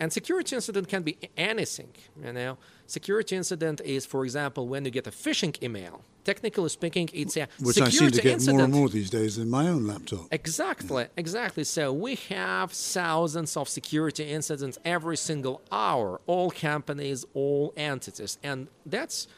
And 0.00 0.12
security 0.12 0.56
incident 0.56 0.88
can 0.88 1.02
be 1.02 1.16
anything, 1.36 1.92
you 2.22 2.32
know. 2.32 2.58
Security 2.86 3.36
incident 3.36 3.80
is, 3.84 4.04
for 4.06 4.24
example, 4.24 4.66
when 4.66 4.84
you 4.84 4.90
get 4.90 5.06
a 5.06 5.10
phishing 5.10 5.62
email 5.62 6.02
technically 6.24 6.68
speaking, 6.68 7.08
it's 7.12 7.36
a 7.36 7.48
which 7.58 7.76
security 7.76 7.96
I 7.96 7.98
seem 7.98 8.10
to 8.10 8.22
get 8.22 8.32
incident. 8.34 8.56
more 8.56 8.64
and 8.64 8.74
more 8.74 8.88
these 8.88 9.10
days 9.10 9.38
in 9.38 9.50
my 9.50 9.68
own 9.68 9.86
laptop. 9.86 10.26
Exactly, 10.30 11.02
yeah. 11.04 11.08
exactly. 11.16 11.64
So 11.64 11.92
we 11.92 12.16
have 12.28 12.72
thousands 12.72 13.56
of 13.56 13.68
security 13.68 14.30
incidents 14.30 14.78
every 14.84 15.16
single 15.16 15.62
hour, 15.70 16.20
all 16.26 16.50
companies, 16.50 17.24
all 17.34 17.72
entities, 17.76 18.38
and 18.42 18.68
that's 18.86 19.28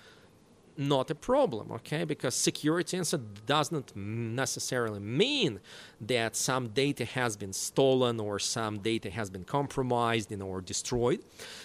not 0.76 1.10
a 1.10 1.14
problem, 1.14 1.70
okay? 1.70 2.04
Because 2.04 2.34
security 2.34 2.96
incident 2.96 3.46
does 3.46 3.70
not 3.70 3.94
necessarily 3.94 5.00
mean 5.00 5.60
that 6.00 6.34
some 6.36 6.68
data 6.68 7.04
has 7.04 7.36
been 7.36 7.52
stolen 7.52 8.18
or 8.20 8.38
some 8.38 8.78
data 8.78 9.10
has 9.10 9.30
been 9.30 9.44
compromised 9.44 10.30
you 10.30 10.36
know, 10.36 10.46
or 10.46 10.60
destroyed. 10.60 11.20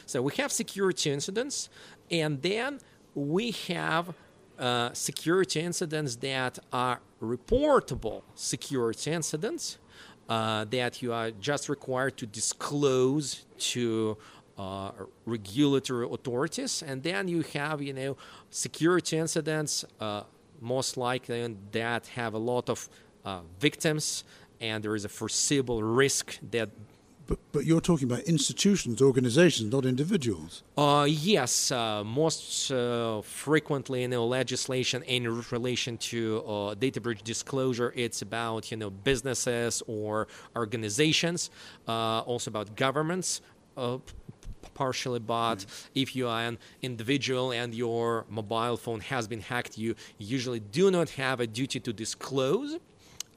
So 0.05 0.21
we 0.21 0.33
have 0.35 0.51
security 0.51 1.09
incidents, 1.11 1.69
and 2.11 2.41
then 2.41 2.79
we 3.15 3.51
have 3.67 4.13
uh, 4.59 4.93
security 4.93 5.61
incidents 5.61 6.15
that 6.17 6.59
are 6.71 6.99
reportable 7.21 8.23
security 8.35 9.11
incidents 9.11 9.77
uh, 10.27 10.65
that 10.65 11.01
you 11.01 11.11
are 11.13 11.31
just 11.31 11.69
required 11.69 12.17
to 12.17 12.25
disclose 12.25 13.45
to 13.57 14.17
uh, 14.57 14.91
regulatory 15.25 16.05
authorities, 16.11 16.83
and 16.85 17.01
then 17.01 17.27
you 17.27 17.41
have 17.53 17.81
you 17.81 17.93
know 17.93 18.17
security 18.49 19.17
incidents 19.17 19.85
uh, 19.99 20.23
most 20.59 20.97
likely 20.97 21.55
that 21.71 22.07
have 22.07 22.33
a 22.33 22.37
lot 22.37 22.69
of 22.69 22.89
uh, 23.23 23.39
victims, 23.59 24.23
and 24.59 24.83
there 24.83 24.95
is 24.95 25.05
a 25.05 25.09
foreseeable 25.09 25.81
risk 25.81 26.37
that 26.51 26.69
But, 27.29 27.37
but 27.51 27.65
you're 27.65 27.79
talking 27.79 28.11
about 28.11 28.23
institutions, 28.23 29.03
organizations, 29.03 29.71
not 29.71 29.85
individuals. 29.85 30.63
Uh, 30.75 31.05
yes, 31.07 31.71
uh, 31.71 32.03
most 32.03 32.71
uh, 32.71 33.21
frequently 33.21 34.01
in 34.01 34.09
the 34.09 34.19
legislation 34.19 35.03
in 35.03 35.43
relation 35.51 35.99
to 36.09 36.43
uh, 36.43 36.73
data 36.73 36.99
breach 36.99 37.21
disclosure, 37.21 37.93
it's 37.95 38.23
about 38.23 38.71
you 38.71 38.77
know 38.77 38.89
businesses 38.89 39.83
or 39.85 40.27
organizations, 40.55 41.51
uh, 41.87 42.21
also 42.21 42.49
about 42.49 42.75
governments. 42.75 43.41
Uh, 43.77 43.99
partially 44.73 45.19
but 45.19 45.65
if 45.95 46.15
you 46.15 46.27
are 46.27 46.41
an 46.41 46.57
individual 46.81 47.51
and 47.51 47.73
your 47.73 48.25
mobile 48.29 48.75
phone 48.75 48.99
has 48.99 49.27
been 49.27 49.41
hacked 49.41 49.77
you 49.77 49.95
usually 50.17 50.59
do 50.59 50.91
not 50.91 51.09
have 51.09 51.39
a 51.39 51.47
duty 51.47 51.79
to 51.79 51.91
disclose 51.93 52.77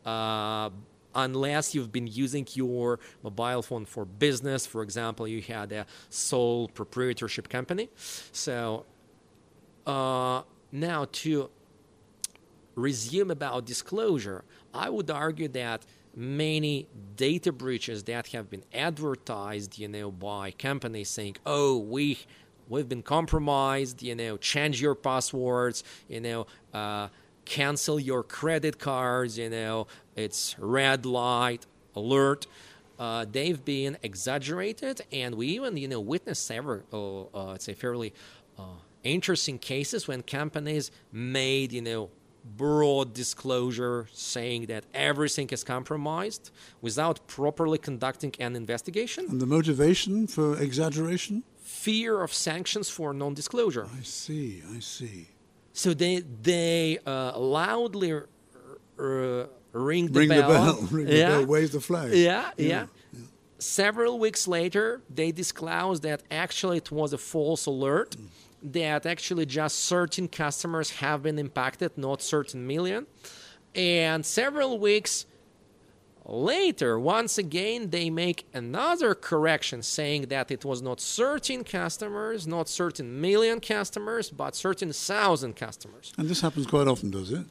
uh, 0.04 0.68
unless 1.14 1.74
you've 1.74 1.92
been 1.92 2.06
using 2.06 2.46
your 2.52 2.98
mobile 3.22 3.62
phone 3.62 3.84
for 3.84 4.04
business. 4.04 4.66
For 4.66 4.82
example, 4.82 5.26
you 5.28 5.42
had 5.42 5.72
a 5.72 5.86
sole 6.08 6.68
proprietorship 6.68 7.48
company. 7.48 7.88
So 8.32 8.86
uh, 9.86 10.42
now 10.70 11.06
to 11.12 11.50
resume 12.74 13.30
about 13.30 13.66
disclosure, 13.66 14.44
I 14.72 14.88
would 14.90 15.10
argue 15.10 15.48
that 15.48 15.84
many 16.14 16.86
data 17.16 17.52
breaches 17.52 18.04
that 18.04 18.28
have 18.28 18.50
been 18.50 18.64
advertised, 18.72 19.78
you 19.78 19.88
know, 19.88 20.10
by 20.10 20.50
companies 20.52 21.08
saying, 21.08 21.36
"Oh, 21.46 21.78
we 21.78 22.18
we've 22.68 22.88
been 22.88 23.02
compromised," 23.02 24.02
you 24.02 24.14
know, 24.14 24.36
change 24.36 24.80
your 24.80 24.94
passwords, 24.94 25.84
you 26.08 26.20
know. 26.20 26.46
Uh, 26.72 27.08
cancel 27.44 27.98
your 27.98 28.22
credit 28.22 28.78
cards, 28.78 29.36
you 29.36 29.50
know, 29.50 29.86
it's 30.16 30.56
red 30.58 31.06
light 31.06 31.66
alert. 31.94 32.46
Uh, 32.98 33.24
they've 33.30 33.64
been 33.64 33.96
exaggerated, 34.02 35.00
and 35.10 35.34
we 35.34 35.48
even, 35.48 35.76
you 35.76 35.88
know, 35.88 36.00
witnessed 36.00 36.46
several, 36.46 36.82
uh, 37.34 37.36
uh, 37.52 37.58
say, 37.58 37.74
fairly 37.74 38.12
uh, 38.58 38.62
interesting 39.02 39.58
cases 39.58 40.06
when 40.06 40.22
companies 40.22 40.90
made, 41.10 41.72
you 41.72 41.82
know, 41.82 42.10
broad 42.56 43.14
disclosure 43.14 44.08
saying 44.12 44.66
that 44.66 44.84
everything 44.94 45.48
is 45.50 45.64
compromised 45.64 46.50
without 46.80 47.26
properly 47.26 47.78
conducting 47.78 48.32
an 48.40 48.56
investigation. 48.56 49.26
And 49.28 49.40
the 49.40 49.46
motivation 49.46 50.26
for 50.26 50.60
exaggeration? 50.60 51.44
Fear 51.62 52.22
of 52.22 52.32
sanctions 52.32 52.88
for 52.88 53.12
non 53.14 53.34
disclosure. 53.34 53.86
I 53.98 54.02
see, 54.02 54.62
I 54.76 54.80
see. 54.80 55.28
So 55.72 55.94
they 55.94 56.22
they 56.42 56.98
uh, 57.06 57.38
loudly 57.38 58.12
r- 58.12 58.28
r- 58.98 59.48
ring 59.72 60.08
the 60.08 60.20
Ring 60.20 60.28
bell. 60.28 60.48
the 60.48 60.54
bell, 60.54 60.88
ring 60.90 61.06
the 61.06 61.16
yeah. 61.16 61.28
bell, 61.28 61.46
wave 61.46 61.72
the 61.72 61.80
flag. 61.80 62.12
Yeah, 62.12 62.50
yeah, 62.56 62.86
Several 63.58 64.18
weeks 64.18 64.48
later, 64.48 65.02
they 65.08 65.30
disclosed 65.30 66.02
that 66.02 66.22
actually 66.30 66.78
it 66.78 66.90
was 66.90 67.12
a 67.12 67.18
false 67.18 67.66
alert. 67.66 68.16
That 68.64 69.06
actually 69.06 69.46
just 69.46 69.80
certain 69.80 70.28
customers 70.28 70.90
have 70.90 71.22
been 71.24 71.38
impacted, 71.38 71.96
not 71.96 72.22
certain 72.22 72.66
million. 72.66 73.06
And 73.74 74.24
several 74.24 74.78
weeks 74.78 75.26
Later, 76.24 77.00
once 77.00 77.36
again, 77.36 77.90
they 77.90 78.08
make 78.08 78.46
another 78.54 79.12
correction 79.14 79.82
saying 79.82 80.26
that 80.28 80.52
it 80.52 80.64
was 80.64 80.80
not 80.80 81.00
certain 81.00 81.64
customers, 81.64 82.46
not 82.46 82.68
certain 82.68 83.20
million 83.20 83.58
customers, 83.58 84.30
but 84.30 84.54
certain 84.54 84.92
thousand 84.92 85.56
customers. 85.56 86.12
And 86.16 86.28
this 86.28 86.40
happens 86.40 86.68
quite 86.68 86.86
often, 86.86 87.10
does 87.10 87.32
it? 87.32 87.44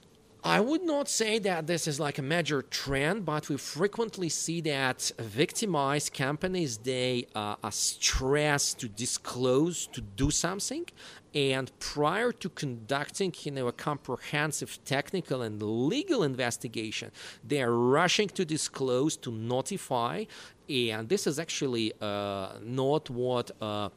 I 0.44 0.60
would 0.60 0.82
not 0.84 1.08
say 1.08 1.38
that 1.40 1.68
this 1.68 1.88
is 1.88 2.00
like 2.00 2.18
a 2.18 2.24
major 2.24 2.64
trend, 2.64 3.26
but 3.26 3.48
we 3.48 3.58
frequently 3.58 4.28
see 4.28 4.60
that 4.62 5.12
victimized 5.20 6.14
companies 6.14 6.78
they 6.78 7.28
uh, 7.36 7.58
are 7.64 7.72
stressed 7.72 8.80
to 8.80 8.88
disclose 8.88 9.86
to 9.88 10.02
do 10.02 10.32
something, 10.32 10.88
and 11.36 11.72
prior 11.78 12.32
to 12.32 12.50
conducting 12.50 13.36
you 13.44 13.52
know 13.52 13.68
a 13.68 13.72
comprehensive 13.72 14.80
technical 14.84 15.44
and 15.44 15.62
legal 15.62 16.24
investigation, 16.24 17.12
they 17.48 17.62
are 17.62 17.76
rushing 17.76 18.28
to 18.30 18.44
disclose 18.44 19.16
to 19.18 19.32
notify, 19.32 20.26
and 20.68 21.08
this 21.08 21.28
is 21.28 21.38
actually 21.38 21.94
uh, 22.02 22.54
not 22.64 23.12
what. 23.12 23.52
Uh, 23.62 23.90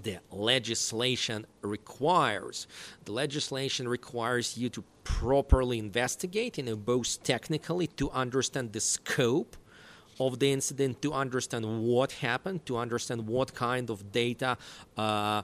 the 0.00 0.18
legislation 0.30 1.46
requires. 1.62 2.66
The 3.04 3.12
legislation 3.12 3.88
requires 3.88 4.56
you 4.56 4.68
to 4.70 4.84
properly 5.04 5.78
investigate, 5.78 6.58
you 6.58 6.64
know, 6.64 6.76
both 6.76 7.22
technically 7.22 7.86
to 7.88 8.10
understand 8.10 8.72
the 8.72 8.80
scope 8.80 9.56
of 10.20 10.38
the 10.38 10.52
incident, 10.52 11.02
to 11.02 11.12
understand 11.12 11.64
what 11.86 12.12
happened, 12.12 12.64
to 12.66 12.76
understand 12.76 13.26
what 13.26 13.54
kind 13.54 13.90
of 13.90 14.12
data 14.12 14.56
uh, 14.96 15.42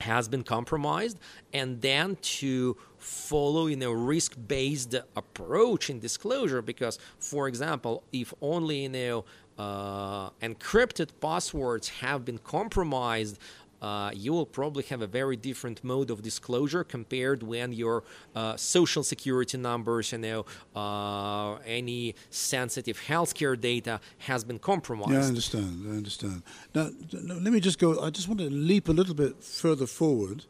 has 0.00 0.28
been 0.28 0.42
compromised, 0.42 1.18
and 1.52 1.80
then 1.80 2.16
to 2.22 2.76
follow 2.98 3.66
in 3.66 3.82
a 3.82 3.94
risk-based 3.94 4.94
approach 5.16 5.90
in 5.90 6.00
disclosure. 6.00 6.62
Because, 6.62 6.98
for 7.18 7.48
example, 7.48 8.02
if 8.12 8.34
only 8.40 8.82
you 8.82 8.88
know 8.88 9.24
uh, 9.58 10.30
encrypted 10.42 11.10
passwords 11.20 11.88
have 11.88 12.24
been 12.24 12.38
compromised, 12.38 13.38
uh, 13.80 14.10
you 14.14 14.32
will 14.32 14.46
probably 14.46 14.82
have 14.84 15.02
a 15.02 15.06
very 15.06 15.36
different 15.36 15.82
mode 15.84 16.10
of 16.10 16.22
disclosure 16.22 16.82
compared 16.82 17.42
when 17.42 17.72
your 17.72 18.02
uh, 18.34 18.56
social 18.56 19.02
security 19.02 19.56
numbers, 19.56 20.12
you 20.12 20.18
know, 20.18 20.44
uh, 20.74 21.56
any 21.64 22.14
sensitive 22.30 23.00
healthcare 23.00 23.58
data 23.60 24.00
has 24.18 24.42
been 24.44 24.58
compromised. 24.58 25.12
Yeah, 25.12 25.20
I 25.20 25.24
understand. 25.24 25.86
I 25.86 25.96
understand. 25.96 26.42
Now, 26.74 26.90
let 27.12 27.52
me 27.52 27.60
just 27.60 27.78
go. 27.78 28.00
I 28.00 28.10
just 28.10 28.28
want 28.28 28.40
to 28.40 28.50
leap 28.50 28.88
a 28.88 28.92
little 28.92 29.14
bit 29.14 29.42
further 29.42 29.86
forward 29.86 30.44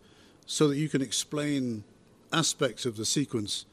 so 0.47 0.69
that 0.69 0.77
you 0.77 0.89
can 0.89 1.03
explain 1.03 1.85
aspects 2.33 2.87
of 2.87 2.97
the 2.97 3.05
sequence. 3.05 3.67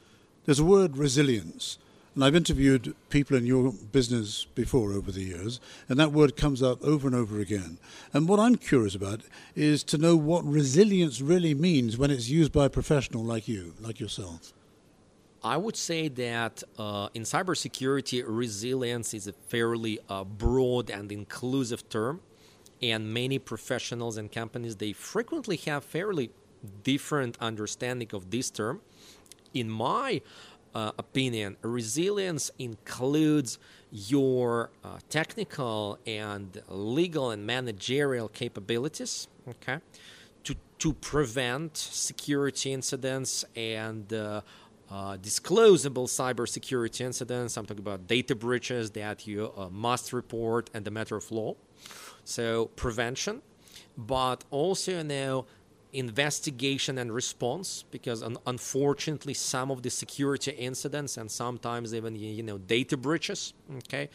There's 0.46 0.60
a 0.60 0.66
word 0.66 0.98
resilience. 0.98 1.78
And 2.16 2.24
I've 2.24 2.36
interviewed 2.36 2.96
people 3.10 3.36
in 3.36 3.46
your 3.46 3.74
business 3.92 4.46
before 4.56 4.94
over 4.94 5.12
the 5.12 5.24
years, 5.24 5.60
and 5.90 6.00
that 6.00 6.14
word 6.14 6.38
comes 6.38 6.64
up 6.64 6.82
over 6.82 7.08
and 7.08 7.16
over 7.16 7.42
again. 7.42 7.78
And 8.14 8.30
what 8.30 8.40
I'm 8.40 8.56
curious 8.56 8.96
about 8.96 9.22
is 9.54 9.84
to 9.84 9.98
know 9.98 10.16
what 10.16 10.46
resilience 10.46 11.20
really 11.20 11.54
means 11.54 11.98
when 11.98 12.12
it's 12.12 12.30
used 12.30 12.54
by 12.54 12.68
a 12.68 12.70
professional 12.70 13.22
like 13.22 13.50
you, 13.50 13.74
like 13.82 14.00
yourself. 14.00 14.54
I 15.44 15.58
would 15.58 15.76
say 15.76 16.08
that 16.08 16.64
uh, 16.80 17.10
in 17.14 17.24
cybersecurity, 17.24 18.24
resilience 18.26 19.14
is 19.14 19.28
a 19.28 19.34
fairly 19.34 20.00
uh, 20.08 20.24
broad 20.24 20.90
and 20.90 21.12
inclusive 21.12 21.88
term, 21.90 22.22
and 22.82 23.14
many 23.14 23.40
professionals 23.40 24.16
and 24.16 24.32
companies 24.32 24.78
they 24.78 24.94
frequently 24.94 25.58
have 25.58 25.84
fairly 25.84 26.32
different 26.84 27.38
understanding 27.40 28.10
of 28.14 28.32
this 28.32 28.50
term. 28.50 28.82
In 29.54 29.70
my 29.70 30.22
uh, 30.74 30.92
opinion, 30.98 31.56
resilience 31.62 32.52
includes 32.60 33.58
your 33.92 34.70
uh, 34.84 34.98
technical 35.10 35.98
and 36.06 36.62
legal 36.68 37.32
and 37.32 37.46
managerial 37.46 38.28
capabilities. 38.28 39.28
Okay, 39.48 39.78
to 40.44 40.56
to 40.80 40.94
prevent 40.94 41.78
security 41.78 42.74
incidents 42.74 43.46
and 43.56 44.12
uh, 44.12 44.42
uh, 44.90 45.18
disclosable 45.18 46.08
cybersecurity 46.08 47.02
incidents. 47.02 47.58
I'm 47.58 47.66
talking 47.66 47.82
about 47.82 48.08
data 48.08 48.36
breaches 48.36 48.92
that 48.92 49.26
you 49.26 49.52
uh, 49.58 49.70
must 49.70 50.14
report 50.14 50.70
and 50.74 50.86
the 50.86 50.92
matter 50.92 51.16
of 51.16 51.32
law. 51.32 51.56
So 52.24 52.66
prevention, 52.76 53.42
but 53.98 54.44
also 54.52 55.02
know 55.02 55.46
investigation 55.98 56.98
and 56.98 57.12
response 57.14 57.86
because 57.92 58.22
un- 58.24 58.38
unfortunately 58.48 59.34
some 59.34 59.72
of 59.72 59.82
the 59.82 59.90
security 59.90 60.52
incidents 60.52 61.18
and 61.18 61.30
sometimes 61.32 61.94
even 61.94 62.16
you 62.16 62.44
know 62.44 62.58
data 62.58 62.98
breaches 62.98 63.54
okay 63.78 64.10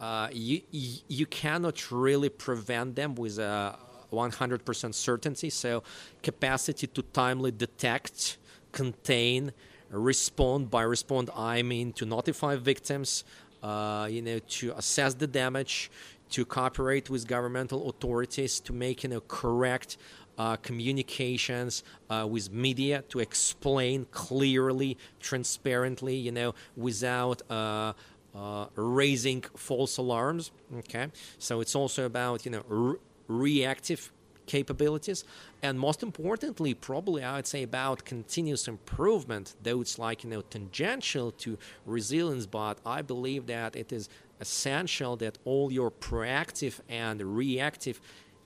uh, 0.00 0.28
you 0.32 0.62
you 0.70 1.26
cannot 1.26 1.90
really 1.92 2.30
prevent 2.30 2.96
them 2.96 3.14
with 3.14 3.38
a 3.38 3.78
100% 4.10 4.94
certainty. 4.94 5.50
So 5.50 5.82
capacity 6.22 6.86
to 6.86 7.02
timely 7.02 7.50
detect 7.50 8.38
contain 8.72 9.52
respond 9.90 10.70
by 10.70 10.82
respond 10.82 11.28
i 11.34 11.62
mean 11.62 11.92
to 11.92 12.06
notify 12.06 12.54
victims 12.54 13.24
uh, 13.64 14.06
you 14.08 14.22
know 14.22 14.38
to 14.48 14.72
assess 14.76 15.14
the 15.14 15.26
damage 15.26 15.90
to 16.30 16.44
cooperate 16.44 17.10
with 17.10 17.26
governmental 17.26 17.88
authorities 17.88 18.60
to 18.60 18.72
make 18.72 19.02
you 19.02 19.10
know 19.10 19.20
correct 19.22 19.96
uh, 20.40 20.56
communications 20.56 21.84
uh, 22.08 22.26
with 22.26 22.50
media 22.50 23.04
to 23.10 23.18
explain 23.18 24.06
clearly, 24.10 24.96
transparently, 25.20 26.16
you 26.16 26.32
know, 26.32 26.54
without 26.76 27.38
uh, 27.50 27.92
uh 28.34 28.66
raising 28.76 29.42
false 29.68 29.98
alarms. 29.98 30.44
Okay, 30.78 31.06
so 31.38 31.60
it's 31.60 31.74
also 31.74 32.00
about 32.06 32.36
you 32.46 32.52
know 32.54 32.62
re- 32.68 33.00
reactive 33.28 34.12
capabilities 34.46 35.24
and 35.62 35.78
most 35.78 36.02
importantly 36.02 36.74
probably 36.74 37.22
i 37.22 37.36
would 37.36 37.46
say 37.46 37.62
about 37.62 38.04
continuous 38.04 38.66
improvement 38.66 39.54
though 39.62 39.80
it's 39.80 39.96
like 39.96 40.24
you 40.24 40.30
know 40.30 40.42
tangential 40.56 41.30
to 41.30 41.56
resilience 41.86 42.46
but 42.46 42.76
i 42.84 43.00
believe 43.00 43.46
that 43.46 43.76
it 43.76 43.92
is 43.92 44.08
essential 44.40 45.14
that 45.14 45.38
all 45.44 45.70
your 45.70 45.90
proactive 46.06 46.80
and 46.88 47.16
reactive 47.42 48.00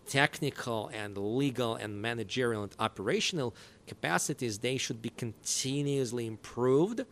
technical 0.06 0.90
and 0.94 1.16
legal 1.16 1.74
and 1.74 2.00
managerial 2.00 2.62
and 2.62 2.72
operational 2.78 3.54
capacities 3.86 4.58
they 4.58 4.78
should 4.78 5.02
be 5.02 5.10
continuously 5.10 6.26
improved 6.26 7.04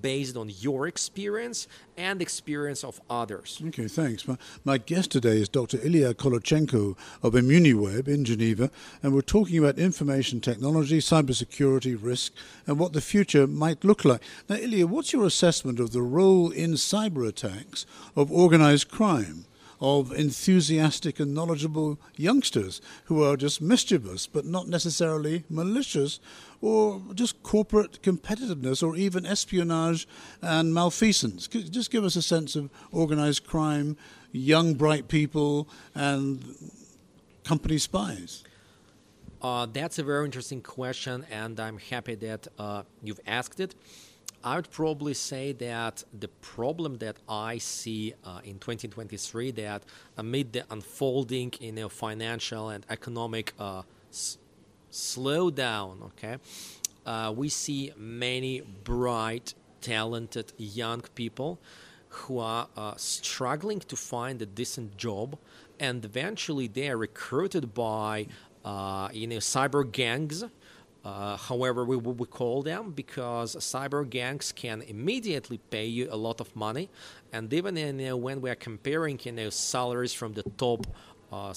based 0.00 0.36
on 0.36 0.48
your 0.60 0.86
experience 0.86 1.66
and 1.96 2.22
experience 2.22 2.84
of 2.84 3.00
others 3.10 3.60
Okay, 3.66 3.88
thanks. 3.88 4.26
My, 4.26 4.36
my 4.64 4.78
guest 4.78 5.10
today 5.10 5.40
is 5.40 5.48
Dr. 5.48 5.78
Ilia 5.84 6.14
Kolochenko 6.14 6.96
of 7.22 7.34
ImmuniWeb 7.34 8.08
in 8.08 8.24
Geneva, 8.24 8.70
and 9.02 9.14
we're 9.14 9.20
talking 9.22 9.58
about 9.58 9.78
information 9.78 10.40
technology, 10.40 10.98
cybersecurity, 10.98 11.98
risk, 12.00 12.32
and 12.66 12.78
what 12.78 12.92
the 12.92 13.00
future 13.00 13.46
might 13.46 13.84
look 13.84 14.04
like. 14.04 14.22
Now, 14.48 14.56
Ilia, 14.56 14.86
what's 14.86 15.12
your 15.12 15.26
assessment 15.26 15.80
of 15.80 15.92
the 15.92 16.02
role 16.02 16.50
in 16.50 16.72
cyber 16.72 17.28
attacks 17.28 17.86
of 18.16 18.30
organized 18.32 18.90
crime? 18.90 19.46
Of 19.80 20.12
enthusiastic 20.12 21.18
and 21.20 21.34
knowledgeable 21.34 21.98
youngsters 22.16 22.82
who 23.04 23.22
are 23.24 23.34
just 23.34 23.62
mischievous 23.62 24.26
but 24.26 24.44
not 24.44 24.68
necessarily 24.68 25.44
malicious, 25.48 26.20
or 26.60 27.00
just 27.14 27.42
corporate 27.42 28.02
competitiveness, 28.02 28.82
or 28.82 28.94
even 28.94 29.24
espionage 29.24 30.06
and 30.42 30.74
malfeasance. 30.74 31.48
Just 31.48 31.90
give 31.90 32.04
us 32.04 32.14
a 32.16 32.20
sense 32.20 32.56
of 32.56 32.68
organized 32.92 33.46
crime, 33.46 33.96
young, 34.32 34.74
bright 34.74 35.08
people, 35.08 35.66
and 35.94 36.44
company 37.44 37.78
spies. 37.78 38.44
Uh, 39.40 39.66
that's 39.72 39.98
a 39.98 40.02
very 40.02 40.26
interesting 40.26 40.60
question, 40.60 41.24
and 41.30 41.58
I'm 41.58 41.78
happy 41.78 42.14
that 42.16 42.46
uh, 42.58 42.82
you've 43.02 43.20
asked 43.26 43.60
it. 43.60 43.74
I 44.42 44.56
would 44.56 44.70
probably 44.70 45.12
say 45.14 45.52
that 45.52 46.04
the 46.18 46.28
problem 46.28 46.96
that 46.98 47.16
I 47.28 47.58
see 47.58 48.14
uh, 48.24 48.40
in 48.42 48.58
2023 48.58 49.50
that 49.52 49.82
amid 50.16 50.52
the 50.54 50.64
unfolding 50.70 51.52
you 51.60 51.72
know 51.72 51.88
financial 51.90 52.70
and 52.70 52.86
economic 52.88 53.52
uh, 53.58 53.82
s- 54.10 54.38
slowdown, 54.90 56.02
okay, 56.04 56.38
uh, 57.04 57.32
we 57.36 57.50
see 57.50 57.92
many 57.98 58.62
bright, 58.84 59.52
talented 59.82 60.52
young 60.56 61.02
people 61.14 61.58
who 62.08 62.38
are 62.38 62.68
uh, 62.76 62.94
struggling 62.96 63.80
to 63.80 63.96
find 63.96 64.40
a 64.40 64.46
decent 64.46 64.96
job, 64.96 65.38
and 65.78 66.02
eventually 66.04 66.66
they 66.66 66.88
are 66.88 66.96
recruited 66.96 67.74
by 67.74 68.26
uh, 68.64 69.08
you 69.12 69.26
know 69.26 69.36
cyber 69.36 69.90
gangs. 69.90 70.44
Uh, 71.04 71.36
however, 71.36 71.84
we 71.84 71.96
we 71.96 72.26
call 72.26 72.62
them 72.62 72.90
because 72.90 73.56
cyber 73.56 74.08
gangs 74.08 74.52
can 74.52 74.82
immediately 74.82 75.58
pay 75.70 75.86
you 75.86 76.08
a 76.10 76.16
lot 76.16 76.40
of 76.40 76.54
money, 76.54 76.90
and 77.32 77.52
even 77.52 77.76
you 77.76 77.92
know, 77.92 78.16
when 78.16 78.40
we 78.42 78.50
are 78.50 78.54
comparing 78.54 79.18
you 79.22 79.32
know 79.32 79.48
salaries 79.50 80.12
from 80.12 80.34
the 80.34 80.42
top 80.58 80.86
uh, 81.32 81.54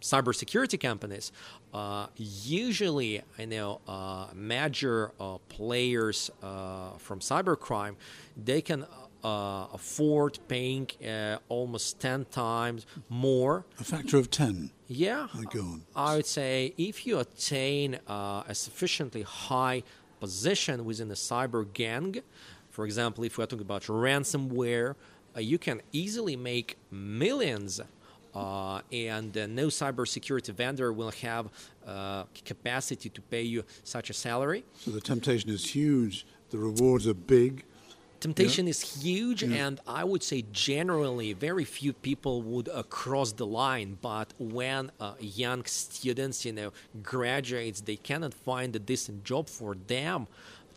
cybersecurity 0.00 0.80
companies, 0.80 1.30
uh, 1.74 2.06
usually 2.16 3.22
you 3.38 3.46
know 3.46 3.80
uh, 3.86 4.28
major 4.34 5.12
uh, 5.20 5.36
players 5.48 6.30
uh, 6.42 6.92
from 6.98 7.20
cybercrime, 7.20 7.96
they 8.42 8.62
can 8.62 8.86
uh, 9.24 9.66
afford 9.72 10.38
paying 10.48 10.88
uh, 11.06 11.38
almost 11.48 12.00
ten 12.00 12.24
times 12.26 12.86
more. 13.08 13.64
A 13.80 13.84
factor 13.84 14.16
of 14.16 14.30
10. 14.30 14.70
Yeah, 14.88 15.26
My 15.34 15.44
God. 15.44 15.80
I 15.94 16.16
would 16.16 16.26
say 16.26 16.72
if 16.78 17.06
you 17.06 17.18
attain 17.18 17.98
uh, 18.06 18.44
a 18.46 18.54
sufficiently 18.54 19.22
high 19.22 19.82
position 20.20 20.84
within 20.84 21.10
a 21.10 21.14
cyber 21.14 21.70
gang, 21.72 22.22
for 22.70 22.84
example, 22.84 23.24
if 23.24 23.36
we're 23.38 23.46
talking 23.46 23.64
about 23.64 23.82
ransomware, 23.82 24.94
uh, 25.36 25.40
you 25.40 25.58
can 25.58 25.82
easily 25.92 26.36
make 26.36 26.76
millions. 26.90 27.80
Uh, 28.34 28.82
and 28.92 29.36
uh, 29.38 29.46
no 29.46 29.68
cybersecurity 29.68 30.52
vendor 30.52 30.92
will 30.92 31.10
have 31.10 31.48
uh, 31.86 32.24
capacity 32.44 33.08
to 33.08 33.22
pay 33.22 33.40
you 33.42 33.64
such 33.82 34.10
a 34.10 34.12
salary. 34.12 34.62
So 34.78 34.90
the 34.90 35.00
temptation 35.00 35.48
is 35.48 35.64
huge, 35.70 36.26
the 36.50 36.58
rewards 36.58 37.06
are 37.08 37.14
big. 37.14 37.64
Temptation 38.20 38.66
is 38.66 38.80
huge, 39.02 39.42
and 39.42 39.78
I 39.86 40.02
would 40.02 40.22
say 40.22 40.44
generally 40.52 41.32
very 41.34 41.64
few 41.64 41.92
people 41.92 42.42
would 42.42 42.68
uh, 42.68 42.82
cross 42.84 43.32
the 43.32 43.46
line. 43.46 43.98
But 44.00 44.32
when 44.38 44.90
uh, 44.98 45.14
young 45.20 45.64
students, 45.64 46.44
you 46.44 46.52
know, 46.52 46.72
graduates, 47.02 47.82
they 47.82 47.96
cannot 47.96 48.32
find 48.32 48.74
a 48.74 48.78
decent 48.78 49.24
job 49.24 49.48
for 49.48 49.76
them. 49.86 50.28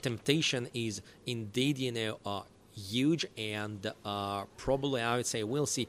Temptation 0.02 0.67
is 0.73 1.02
indeed, 1.25 1.78
you 1.78 1.91
know, 1.91 2.19
uh, 2.25 2.41
huge, 2.73 3.25
and 3.38 3.91
uh, 4.06 4.43
probably 4.58 5.02
I 5.02 5.17
would 5.17 5.25
say 5.25 5.43
we'll 5.43 5.65
see 5.65 5.88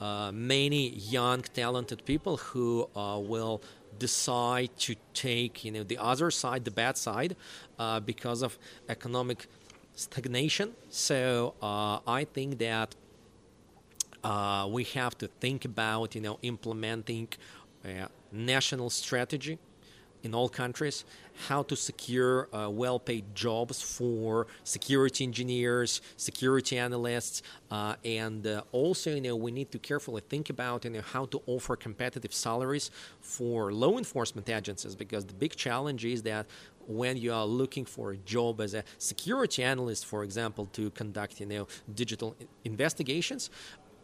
uh, 0.00 0.32
many 0.32 0.90
young, 0.90 1.42
talented 1.42 2.04
people 2.04 2.36
who 2.36 2.88
uh, 2.96 3.18
will 3.18 3.62
decide 3.98 4.70
to 4.76 4.96
take, 5.14 5.64
you 5.64 5.70
know, 5.70 5.84
the 5.84 5.98
other 5.98 6.30
side, 6.30 6.64
the 6.64 6.70
bad 6.70 6.96
side, 6.96 7.36
uh, 7.78 8.00
because 8.00 8.42
of 8.42 8.58
economic 8.88 9.46
stagnation. 9.94 10.72
So 10.90 11.54
uh, 11.62 11.98
I 12.06 12.24
think 12.24 12.58
that 12.58 12.94
uh, 14.24 14.68
we 14.70 14.84
have 14.84 15.16
to 15.18 15.28
think 15.40 15.64
about 15.64 16.14
you 16.14 16.20
know 16.20 16.38
implementing 16.42 17.28
a 17.84 18.08
national 18.30 18.90
strategy 18.90 19.58
in 20.22 20.34
all 20.34 20.48
countries 20.48 21.04
how 21.48 21.62
to 21.64 21.74
secure 21.74 22.48
uh, 22.54 22.68
well-paid 22.70 23.34
jobs 23.34 23.82
for 23.82 24.46
security 24.62 25.24
engineers 25.24 26.00
security 26.16 26.78
analysts 26.78 27.42
uh, 27.70 27.94
and 28.04 28.46
uh, 28.46 28.62
also 28.70 29.14
you 29.14 29.20
know 29.20 29.34
we 29.34 29.50
need 29.50 29.70
to 29.72 29.78
carefully 29.78 30.22
think 30.28 30.50
about 30.50 30.84
you 30.84 30.90
know 30.90 31.00
how 31.00 31.24
to 31.24 31.42
offer 31.46 31.74
competitive 31.74 32.32
salaries 32.32 32.90
for 33.20 33.72
law 33.72 33.98
enforcement 33.98 34.48
agencies 34.48 34.94
because 34.94 35.24
the 35.24 35.34
big 35.34 35.56
challenge 35.56 36.04
is 36.04 36.22
that 36.22 36.46
when 36.86 37.16
you 37.16 37.32
are 37.32 37.46
looking 37.46 37.84
for 37.84 38.12
a 38.12 38.16
job 38.16 38.60
as 38.60 38.74
a 38.74 38.84
security 38.98 39.62
analyst 39.62 40.06
for 40.06 40.24
example 40.24 40.66
to 40.66 40.90
conduct 40.90 41.40
you 41.40 41.46
know 41.46 41.66
digital 41.94 42.36
investigations 42.64 43.50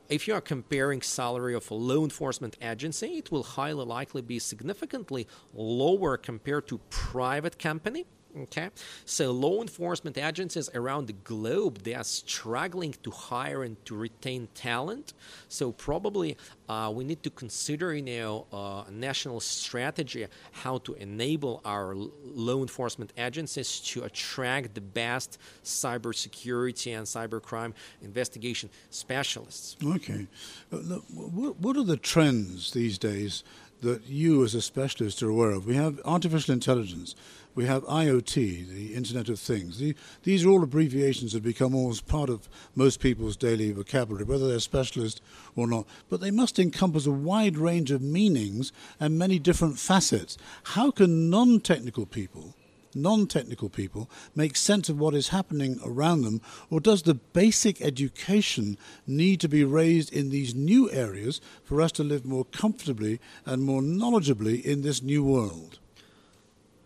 if 0.08 0.26
you 0.26 0.32
are 0.32 0.40
comparing 0.40 1.02
salary 1.02 1.54
of 1.54 1.70
a 1.70 1.74
law 1.74 2.02
enforcement 2.02 2.56
agency, 2.62 3.18
it 3.18 3.30
will 3.30 3.42
highly 3.42 3.84
likely 3.84 4.22
be 4.22 4.38
significantly 4.38 5.26
lower 5.52 6.16
compared 6.16 6.66
to 6.68 6.78
private 6.88 7.58
company. 7.58 8.06
Okay, 8.42 8.70
so 9.04 9.32
law 9.32 9.60
enforcement 9.60 10.16
agencies 10.16 10.70
around 10.74 11.06
the 11.06 11.12
globe 11.12 11.78
they 11.82 11.94
are 11.94 12.04
struggling 12.04 12.94
to 13.02 13.10
hire 13.10 13.62
and 13.62 13.82
to 13.84 13.96
retain 13.96 14.48
talent. 14.54 15.12
So 15.48 15.72
probably 15.72 16.36
uh, 16.68 16.92
we 16.94 17.04
need 17.04 17.22
to 17.22 17.30
consider, 17.30 17.94
you 17.94 18.02
know, 18.02 18.46
uh, 18.52 18.84
a 18.86 18.90
national 18.90 19.40
strategy 19.40 20.26
how 20.52 20.78
to 20.78 20.94
enable 20.94 21.60
our 21.64 21.94
law 21.94 22.60
enforcement 22.60 23.12
agencies 23.18 23.80
to 23.80 24.04
attract 24.04 24.74
the 24.74 24.80
best 24.80 25.38
cybersecurity 25.64 26.96
and 26.96 27.06
cybercrime 27.06 27.72
investigation 28.02 28.70
specialists. 28.90 29.76
Okay. 29.84 30.26
Uh, 30.72 30.76
what, 31.12 31.58
what 31.58 31.76
are 31.76 31.84
the 31.84 31.96
trends 31.96 32.72
these 32.72 32.98
days 32.98 33.42
that 33.82 34.06
you 34.06 34.44
as 34.44 34.54
a 34.54 34.62
specialist 34.62 35.22
are 35.22 35.28
aware 35.28 35.50
of? 35.50 35.66
We 35.66 35.76
have 35.76 36.00
artificial 36.04 36.52
intelligence. 36.54 37.14
We 37.54 37.66
have 37.66 37.82
IoT, 37.84 38.68
the 38.68 38.94
Internet 38.94 39.28
of 39.28 39.40
Things. 39.40 39.78
The, 39.78 39.96
these 40.22 40.44
are 40.44 40.48
all 40.48 40.62
abbreviations 40.62 41.32
that 41.32 41.42
become 41.42 41.74
almost 41.74 42.06
part 42.06 42.30
of 42.30 42.48
most 42.76 43.00
people's 43.00 43.36
daily 43.36 43.72
vocabulary, 43.72 44.24
whether 44.24 44.46
they're 44.46 44.60
specialists 44.60 45.20
or 45.56 45.66
not. 45.66 45.86
But 46.08 46.20
they 46.20 46.30
must 46.30 46.58
encompass 46.58 47.06
a 47.06 47.10
wide 47.10 47.56
range 47.56 47.90
of 47.90 48.00
meanings 48.00 48.72
and 49.00 49.18
many 49.18 49.40
different 49.40 49.78
facets. 49.78 50.38
How 50.62 50.92
can 50.92 51.30
non 51.30 51.58
technical 51.60 52.06
people 52.06 52.54
non 52.94 53.26
technical 53.26 53.68
people 53.68 54.10
make 54.34 54.56
sense 54.56 54.88
of 54.88 54.98
what 54.98 55.14
is 55.14 55.28
happening 55.28 55.78
around 55.84 56.22
them, 56.22 56.40
or 56.70 56.80
does 56.80 57.02
the 57.02 57.14
basic 57.14 57.80
education 57.80 58.78
need 59.06 59.40
to 59.40 59.48
be 59.48 59.64
raised 59.64 60.12
in 60.12 60.30
these 60.30 60.54
new 60.54 60.90
areas 60.90 61.40
for 61.64 61.80
us 61.80 61.92
to 61.92 62.04
live 62.04 62.24
more 62.24 62.44
comfortably 62.46 63.20
and 63.44 63.62
more 63.62 63.82
knowledgeably 63.82 64.62
in 64.62 64.82
this 64.82 65.02
new 65.02 65.22
world? 65.24 65.78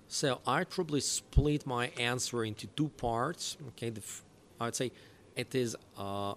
So 0.08 0.40
I'd 0.46 0.68
probably 0.68 1.00
split 1.00 1.66
my 1.66 1.90
answer 1.98 2.44
into 2.44 2.66
two 2.66 2.88
parts. 2.88 3.56
Okay, 3.68 3.92
f- 3.96 4.22
I 4.60 4.66
would 4.66 4.76
say 4.76 4.92
it 5.36 5.54
is 5.54 5.74
uh, 5.96 6.34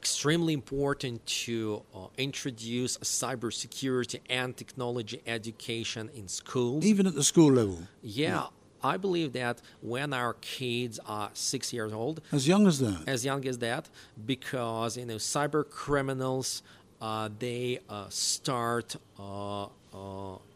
extremely 0.00 0.54
important 0.54 1.24
to 1.26 1.82
uh, 1.94 1.98
introduce 2.16 2.96
cybersecurity 2.98 4.20
and 4.30 4.56
technology 4.56 5.20
education 5.26 6.08
in 6.14 6.26
schools. 6.26 6.86
Even 6.86 7.06
at 7.06 7.14
the 7.14 7.22
school 7.22 7.52
level, 7.52 7.78
yeah, 8.02 8.46
I 8.82 8.96
believe 8.96 9.34
that 9.34 9.60
when 9.82 10.14
our 10.14 10.34
kids 10.40 10.98
are 11.06 11.28
six 11.34 11.62
years 11.76 11.92
old, 11.92 12.22
as 12.32 12.48
young 12.48 12.66
as 12.66 12.78
that. 12.78 13.00
as 13.06 13.26
young 13.26 13.46
as 13.46 13.58
that 13.58 13.90
because 14.32 14.96
you 14.96 15.04
know 15.04 15.16
cyber 15.16 15.62
criminals 15.68 16.62
uh, 17.02 17.28
they 17.38 17.80
uh, 17.88 18.06
start 18.08 18.96
uh, 19.18 19.64
uh, 19.64 19.68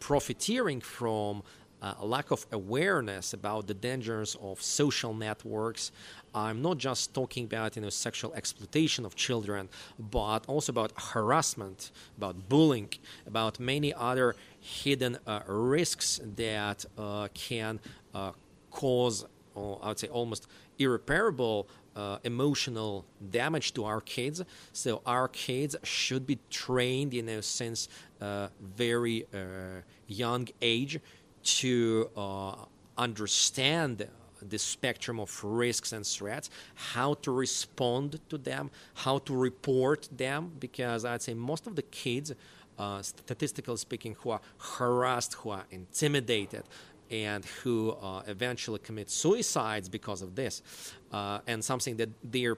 profiteering 0.00 0.80
from 0.80 1.42
uh, 1.84 1.94
lack 2.02 2.30
of 2.30 2.46
awareness 2.50 3.34
about 3.34 3.66
the 3.66 3.74
dangers 3.74 4.36
of 4.40 4.62
social 4.62 5.12
networks. 5.12 5.92
I'm 6.34 6.62
not 6.62 6.78
just 6.78 7.12
talking 7.12 7.44
about 7.44 7.76
you 7.76 7.82
know 7.82 7.90
sexual 7.90 8.32
exploitation 8.32 9.04
of 9.04 9.14
children, 9.14 9.68
but 9.98 10.40
also 10.46 10.72
about 10.72 10.92
harassment, 11.12 11.90
about 12.16 12.48
bullying, 12.48 12.90
about 13.26 13.60
many 13.60 13.92
other 13.92 14.34
hidden 14.60 15.18
uh, 15.26 15.40
risks 15.46 16.20
that 16.36 16.86
uh, 16.96 17.28
can 17.34 17.78
uh, 18.14 18.32
cause, 18.70 19.26
or 19.54 19.78
I 19.82 19.88
would 19.88 19.98
say, 19.98 20.08
almost 20.08 20.46
irreparable 20.78 21.68
uh, 21.94 22.18
emotional 22.24 23.04
damage 23.30 23.74
to 23.74 23.84
our 23.84 24.00
kids. 24.00 24.42
So 24.72 25.02
our 25.06 25.28
kids 25.28 25.76
should 25.84 26.26
be 26.26 26.38
trained, 26.50 27.14
you 27.14 27.22
know, 27.22 27.40
since 27.40 27.88
uh, 28.20 28.48
very 28.60 29.26
uh, 29.32 29.82
young 30.08 30.48
age 30.62 30.98
to 31.44 32.10
uh, 32.16 32.54
understand 32.98 34.08
the 34.48 34.58
spectrum 34.58 35.20
of 35.20 35.42
risks 35.42 35.92
and 35.92 36.06
threats, 36.06 36.50
how 36.74 37.14
to 37.14 37.30
respond 37.30 38.20
to 38.28 38.38
them, 38.38 38.70
how 38.94 39.18
to 39.18 39.34
report 39.34 40.08
them, 40.14 40.52
because 40.58 41.04
I'd 41.04 41.22
say 41.22 41.34
most 41.34 41.66
of 41.66 41.76
the 41.76 41.82
kids, 41.82 42.32
uh, 42.78 43.02
statistically 43.02 43.76
speaking, 43.76 44.16
who 44.20 44.30
are 44.30 44.40
harassed, 44.58 45.34
who 45.34 45.50
are 45.50 45.64
intimidated, 45.70 46.64
and 47.10 47.44
who 47.62 47.92
uh, 47.92 48.22
eventually 48.26 48.78
commit 48.78 49.10
suicides 49.10 49.88
because 49.88 50.22
of 50.22 50.34
this, 50.34 50.62
uh, 51.12 51.38
and 51.46 51.64
something 51.64 51.96
that 51.96 52.10
their 52.22 52.56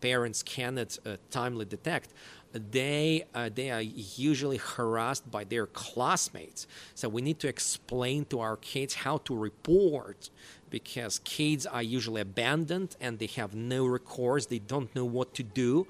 parents 0.00 0.42
cannot 0.42 0.98
uh, 1.04 1.16
timely 1.30 1.64
detect, 1.64 2.12
they 2.52 3.24
uh, 3.34 3.50
they 3.52 3.70
are 3.70 3.80
usually 3.80 4.56
harassed 4.56 5.30
by 5.30 5.44
their 5.44 5.66
classmates. 5.66 6.66
So 6.94 7.08
we 7.08 7.22
need 7.22 7.38
to 7.40 7.48
explain 7.48 8.24
to 8.26 8.40
our 8.40 8.56
kids 8.56 8.94
how 8.94 9.18
to 9.18 9.36
report 9.36 10.30
because 10.70 11.20
kids 11.20 11.66
are 11.66 11.82
usually 11.82 12.20
abandoned 12.20 12.96
and 13.00 13.18
they 13.18 13.26
have 13.26 13.54
no 13.54 13.86
recourse. 13.86 14.46
They 14.46 14.58
don't 14.58 14.94
know 14.94 15.04
what 15.04 15.34
to 15.34 15.42
do, 15.42 15.86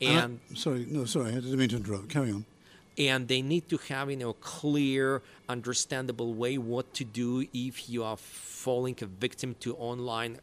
and 0.00 0.40
sorry, 0.54 0.86
no, 0.88 1.04
sorry, 1.04 1.30
I 1.30 1.34
didn't 1.34 1.58
mean 1.58 1.68
to 1.70 1.76
interrupt. 1.76 2.08
Carry 2.08 2.32
on 2.32 2.44
and 2.98 3.28
they 3.28 3.40
need 3.40 3.68
to 3.68 3.78
have 3.88 4.10
you 4.10 4.16
know 4.16 4.32
clear 4.34 5.22
understandable 5.48 6.34
way 6.34 6.58
what 6.58 6.92
to 6.92 7.04
do 7.04 7.46
if 7.54 7.88
you 7.88 8.02
are 8.02 8.16
falling 8.16 8.96
a 9.00 9.06
victim 9.06 9.54
to 9.60 9.74
online 9.76 10.38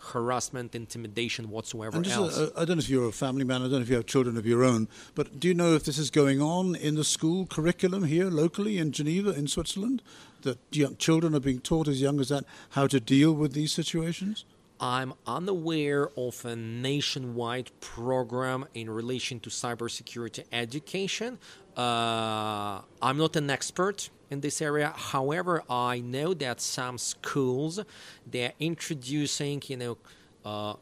harassment 0.00 0.74
intimidation 0.74 1.50
whatsoever 1.50 1.96
and 1.96 2.06
else. 2.06 2.38
a, 2.38 2.50
I 2.56 2.64
don't 2.64 2.76
know 2.76 2.80
if 2.80 2.88
you're 2.88 3.08
a 3.08 3.12
family 3.12 3.44
man 3.44 3.60
I 3.60 3.64
don't 3.64 3.72
know 3.72 3.80
if 3.80 3.88
you 3.88 3.96
have 3.96 4.06
children 4.06 4.36
of 4.36 4.46
your 4.46 4.64
own 4.64 4.88
but 5.14 5.38
do 5.38 5.48
you 5.48 5.54
know 5.54 5.74
if 5.74 5.84
this 5.84 5.98
is 5.98 6.10
going 6.10 6.40
on 6.40 6.74
in 6.74 6.94
the 6.94 7.04
school 7.04 7.46
curriculum 7.46 8.04
here 8.04 8.30
locally 8.30 8.78
in 8.78 8.92
Geneva 8.92 9.30
in 9.30 9.46
Switzerland 9.46 10.02
that 10.42 10.58
young 10.72 10.96
children 10.96 11.34
are 11.34 11.40
being 11.40 11.60
taught 11.60 11.86
as 11.86 12.00
young 12.00 12.18
as 12.18 12.30
that 12.30 12.44
how 12.70 12.86
to 12.86 12.98
deal 12.98 13.32
with 13.32 13.52
these 13.52 13.72
situations 13.72 14.44
I'm 14.80 15.12
unaware 15.26 16.08
of 16.16 16.42
a 16.44 16.56
nationwide 16.56 17.70
program 17.80 18.66
in 18.72 18.88
relation 18.88 19.38
to 19.40 19.50
cybersecurity 19.50 20.44
education. 20.52 21.38
Uh, 21.76 22.80
I'm 23.02 23.18
not 23.18 23.36
an 23.36 23.50
expert 23.50 24.08
in 24.30 24.40
this 24.40 24.62
area. 24.62 24.94
However, 24.96 25.62
I 25.68 26.00
know 26.00 26.32
that 26.34 26.62
some 26.62 26.96
schools 26.96 27.80
they're 28.26 28.54
introducing, 28.58 29.62
you 29.66 29.76
know, 29.76 29.98
uh, 30.44 30.74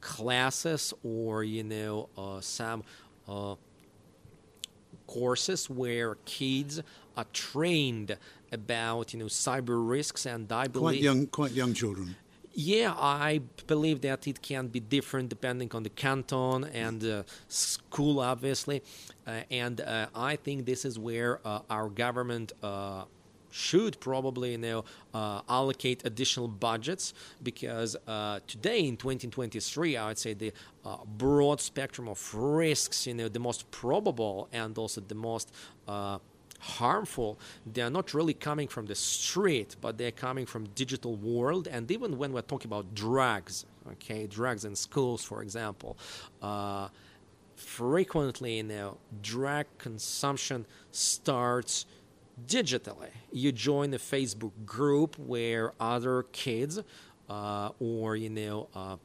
classes 0.00 0.92
or 1.02 1.44
you 1.44 1.64
know 1.64 2.08
uh, 2.18 2.40
some 2.40 2.82
uh, 3.28 3.54
courses 5.06 5.70
where 5.70 6.16
kids 6.24 6.82
are 7.16 7.26
trained 7.32 8.16
about 8.52 9.12
you 9.14 9.18
know 9.20 9.26
cyber 9.26 9.88
risks 9.88 10.26
and 10.26 10.50
I 10.52 10.66
believe 10.66 11.00
quite 11.00 11.00
young, 11.00 11.26
quite 11.28 11.52
young 11.52 11.72
children. 11.72 12.16
Yeah, 12.56 12.94
I 12.96 13.40
believe 13.66 14.02
that 14.02 14.28
it 14.28 14.40
can 14.40 14.68
be 14.68 14.78
different 14.78 15.28
depending 15.28 15.72
on 15.74 15.82
the 15.82 15.88
canton 15.90 16.64
and 16.64 17.04
uh, 17.04 17.22
school, 17.48 18.20
obviously. 18.20 18.80
Uh, 19.26 19.40
and 19.50 19.80
uh, 19.80 20.06
I 20.14 20.36
think 20.36 20.64
this 20.64 20.84
is 20.84 20.96
where 20.96 21.40
uh, 21.44 21.60
our 21.68 21.88
government 21.88 22.52
uh, 22.62 23.04
should 23.50 23.98
probably 24.00 24.52
you 24.52 24.58
know 24.58 24.84
uh, 25.14 25.40
allocate 25.48 26.04
additional 26.04 26.48
budgets 26.48 27.14
because 27.42 27.96
uh, 28.08 28.40
today 28.48 28.80
in 28.86 28.96
2023 28.96 29.96
I 29.96 30.08
would 30.08 30.18
say 30.18 30.34
the 30.34 30.52
uh, 30.84 30.96
broad 31.06 31.60
spectrum 31.60 32.08
of 32.08 32.34
risks 32.34 33.06
you 33.06 33.14
know 33.14 33.28
the 33.28 33.38
most 33.38 33.70
probable 33.70 34.48
and 34.52 34.76
also 34.76 35.00
the 35.00 35.14
most 35.14 35.52
harmful 36.64 37.38
they 37.70 37.82
are 37.82 37.90
not 37.90 38.14
really 38.14 38.34
coming 38.34 38.68
from 38.68 38.86
the 38.86 38.94
street 38.94 39.76
but 39.80 39.98
they're 39.98 40.10
coming 40.10 40.46
from 40.46 40.64
digital 40.74 41.14
world. 41.16 41.68
And 41.68 41.90
even 41.90 42.16
when 42.18 42.32
we're 42.32 42.42
talking 42.42 42.68
about 42.68 42.94
drugs 42.94 43.66
okay 43.92 44.26
drugs 44.26 44.64
in 44.64 44.74
schools 44.74 45.22
for 45.22 45.42
example 45.42 45.96
uh, 46.42 46.88
frequently 47.56 48.56
you 48.56 48.62
know 48.62 48.96
drug 49.22 49.66
consumption 49.78 50.64
starts 50.90 51.86
digitally. 52.46 53.10
You 53.30 53.52
join 53.52 53.94
a 53.94 53.98
facebook 53.98 54.52
group 54.64 55.18
where 55.18 55.72
other 55.78 56.24
kids 56.32 56.80
uh, 57.28 57.68
or 57.78 58.16
you 58.16 58.30
know 58.30 58.68
uh, 58.74 58.96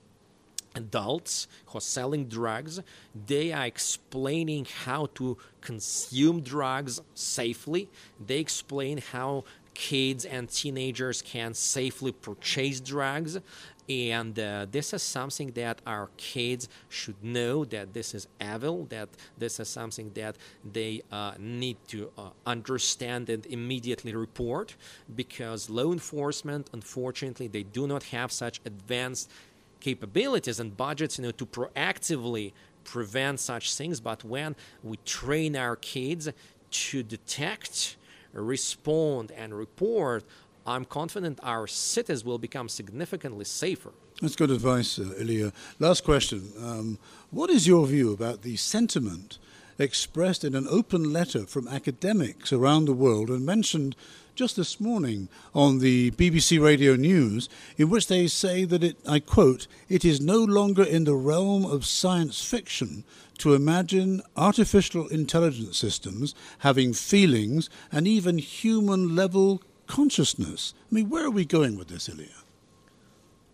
adults 0.84 1.48
who 1.68 1.78
are 1.78 1.82
selling 1.82 2.26
drugs 2.26 2.82
they 3.28 3.52
are 3.52 3.65
explaining 3.65 4.65
how 4.86 5.08
to 5.15 5.38
consume 5.62 6.42
drugs 6.42 7.02
safely. 7.13 7.89
They 8.26 8.39
explain 8.39 9.00
how 9.00 9.44
kids 9.74 10.26
and 10.26 10.50
teenagers 10.50 11.22
can 11.22 11.54
safely 11.54 12.12
purchase 12.12 12.80
drugs. 12.80 13.39
And 13.88 14.38
uh, 14.38 14.68
this 14.70 14.94
is 14.94 15.02
something 15.02 15.52
that 15.54 15.82
our 15.88 16.10
kids 16.18 16.70
should 16.89 17.24
know 17.24 17.65
that 17.65 17.94
this 17.94 18.13
is 18.13 18.28
evil 18.39 18.86
that 18.89 19.10
this 19.36 19.60
is 19.60 19.68
something 19.68 20.12
that 20.13 20.36
they 20.72 21.02
uh, 21.12 21.34
need 21.39 21.78
to 21.88 22.12
uh, 22.15 22.30
understand 22.46 23.30
and 23.30 23.44
immediately 23.48 24.13
report. 24.13 24.76
Because 25.15 25.72
law 25.72 25.92
enforcement 25.92 26.70
unfortunately 26.72 27.48
they 27.48 27.63
do 27.63 27.88
not 27.88 28.04
have 28.04 28.32
such 28.32 28.62
advanced 28.63 29.32
capabilities 29.80 30.60
and 30.60 30.76
budgets 30.76 31.18
you 31.18 31.24
know 31.26 31.32
to 31.32 31.46
proactively 31.46 32.54
prevent 32.84 33.39
such 33.39 33.74
things. 33.76 34.00
But 34.00 34.24
when 34.24 34.56
we 34.84 34.98
train 35.06 35.56
our 35.56 35.76
kids 35.76 36.30
to 36.72 37.04
detect 37.04 37.98
respond 38.34 39.32
and 39.32 39.54
report 39.54 40.24
i'm 40.65 40.86
confident 40.86 41.39
our 41.44 41.68
cities 41.68 42.24
will 42.24 42.38
become 42.38 42.70
significantly 42.70 43.46
safer. 43.46 43.92
That's 44.22 44.36
good 44.36 44.52
advice 44.52 45.00
uh, 45.00 45.13
ilia. 45.18 45.52
Last 45.80 46.04
question. 46.04 46.52
Um, 46.62 47.00
what 47.32 47.50
is 47.50 47.65
your 47.65 47.88
view 47.88 48.13
about 48.13 48.42
the 48.42 48.58
sentiment 48.58 49.39
expressed 49.80 50.44
in 50.44 50.56
an 50.56 50.68
open 50.70 51.13
letter 51.13 51.46
from 51.46 51.68
academics 51.68 52.52
around 52.52 52.86
the 52.86 52.94
world 52.94 53.30
and 53.30 53.46
mentioned 53.46 53.96
just 54.36 54.56
this 54.56 54.80
morning 54.80 55.28
on 55.54 55.80
the 55.80 56.12
BBC 56.12 56.63
Radio 56.63 56.96
News, 56.96 57.50
in 57.78 57.89
which 57.89 58.08
they 58.08 58.28
say 58.28 58.63
that 58.65 58.84
it, 58.84 58.98
I 59.08 59.20
quote, 59.20 59.68
it 59.89 60.06
is 60.06 60.22
no 60.22 60.44
longer 60.44 60.84
in 60.84 61.04
the 61.04 61.15
realm 61.15 61.65
of 61.65 61.86
science 61.86 62.44
fiction 62.44 63.04
to 63.39 63.54
imagine 63.54 64.22
artificial 64.38 65.08
intelligence 65.08 65.78
systems 65.78 66.36
having 66.60 66.94
feelings 66.94 67.70
and 67.92 68.08
even 68.08 68.38
human 68.38 69.15
level 69.15 69.62
consciousness. 69.88 70.74
I 70.89 70.96
mean, 70.96 71.10
where 71.10 71.26
are 71.26 71.32
we 71.32 71.46
going 71.46 71.78
with 71.78 71.88
this, 71.88 72.08
Ilia? 72.08 72.28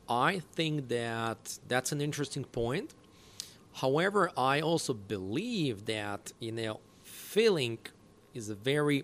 I 0.08 0.42
think 0.54 0.90
that 0.90 1.58
that's 1.68 1.92
an 1.92 2.02
interesting 2.02 2.44
point. 2.44 2.94
However, 3.76 4.32
I 4.38 4.62
also 4.62 4.94
believe 4.94 5.86
that, 5.86 6.32
you 6.40 6.52
know, 6.52 6.80
feeling 7.04 7.80
is 8.34 8.50
a 8.50 8.56
very 8.56 9.04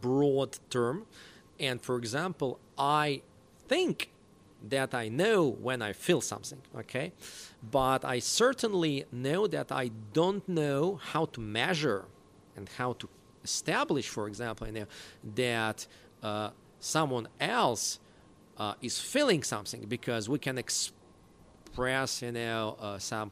broad 0.00 0.58
term. 0.70 1.06
And 1.58 1.80
for 1.80 1.96
example, 1.96 2.60
I 2.78 3.22
think 3.68 4.10
that 4.68 4.94
I 4.94 5.08
know 5.08 5.48
when 5.48 5.82
I 5.82 5.92
feel 5.92 6.20
something, 6.20 6.60
okay? 6.76 7.12
But 7.70 8.04
I 8.04 8.20
certainly 8.20 9.04
know 9.10 9.46
that 9.48 9.72
I 9.72 9.90
don't 10.12 10.48
know 10.48 11.00
how 11.12 11.26
to 11.26 11.40
measure 11.40 12.04
and 12.56 12.68
how 12.78 12.94
to 12.94 13.08
establish, 13.42 14.08
for 14.08 14.28
example, 14.28 14.66
you 14.66 14.72
know, 14.72 14.86
that 15.34 15.86
uh, 16.22 16.50
someone 16.80 17.28
else 17.40 17.98
uh, 18.58 18.74
is 18.80 18.98
feeling 19.00 19.42
something 19.42 19.86
because 19.88 20.28
we 20.28 20.38
can 20.38 20.58
express, 21.76 22.22
you 22.22 22.32
know, 22.32 22.74
uh, 22.80 22.98
some 22.98 23.30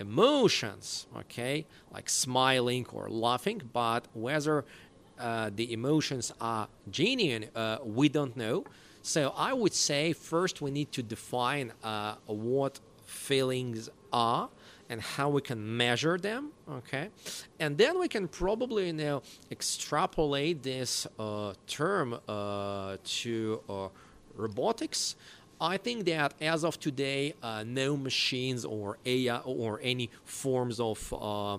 emotions, 0.00 1.06
okay, 1.16 1.64
like 1.92 2.10
smiling 2.10 2.84
or 2.92 3.08
laughing, 3.08 3.62
but 3.72 4.08
whether 4.14 4.64
uh, 5.16 5.48
the 5.54 5.72
emotions 5.72 6.32
are 6.40 6.66
genuine, 6.90 7.44
uh, 7.54 7.78
we 7.84 8.08
don't 8.08 8.36
know. 8.36 8.64
So 9.02 9.32
I 9.36 9.52
would 9.52 9.74
say 9.74 10.12
first 10.12 10.60
we 10.60 10.72
need 10.72 10.90
to 10.90 11.04
define 11.04 11.72
uh, 11.84 12.16
what 12.26 12.80
feelings 13.06 13.88
are 14.12 14.48
and 14.88 15.00
how 15.00 15.28
we 15.28 15.40
can 15.40 15.76
measure 15.76 16.18
them. 16.18 16.50
Okay, 16.68 17.10
and 17.60 17.78
then 17.78 18.00
we 18.00 18.08
can 18.08 18.26
probably 18.26 18.88
you 18.88 18.92
know 18.92 19.22
extrapolate 19.52 20.64
this 20.64 21.06
uh, 21.16 21.52
term 21.68 22.18
uh, 22.26 22.96
to 23.04 23.90
robotics. 24.36 25.14
I 25.60 25.76
think 25.76 26.04
that 26.06 26.34
as 26.40 26.64
of 26.64 26.78
today, 26.78 27.34
uh, 27.42 27.64
no 27.66 27.96
machines 27.96 28.64
or 28.64 28.98
AI 29.04 29.38
or 29.38 29.80
any 29.82 30.10
forms 30.24 30.80
of 30.80 31.12
uh, 31.12 31.58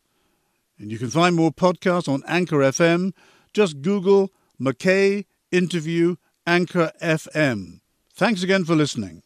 And 0.79 0.93
you 0.93 0.99
can 1.01 1.11
find 1.11 1.35
more 1.35 1.51
podcasts 1.51 2.09
on 2.09 2.23
Anchor 2.29 2.59
FM. 2.59 3.15
Just 3.53 3.83
Google 3.83 4.31
Mackay 4.61 5.27
Interview 5.51 6.15
Anchor 6.47 6.93
FM. 7.03 7.81
Thanks 8.15 8.45
again 8.45 8.65
for 8.65 8.77
listening. 8.77 9.23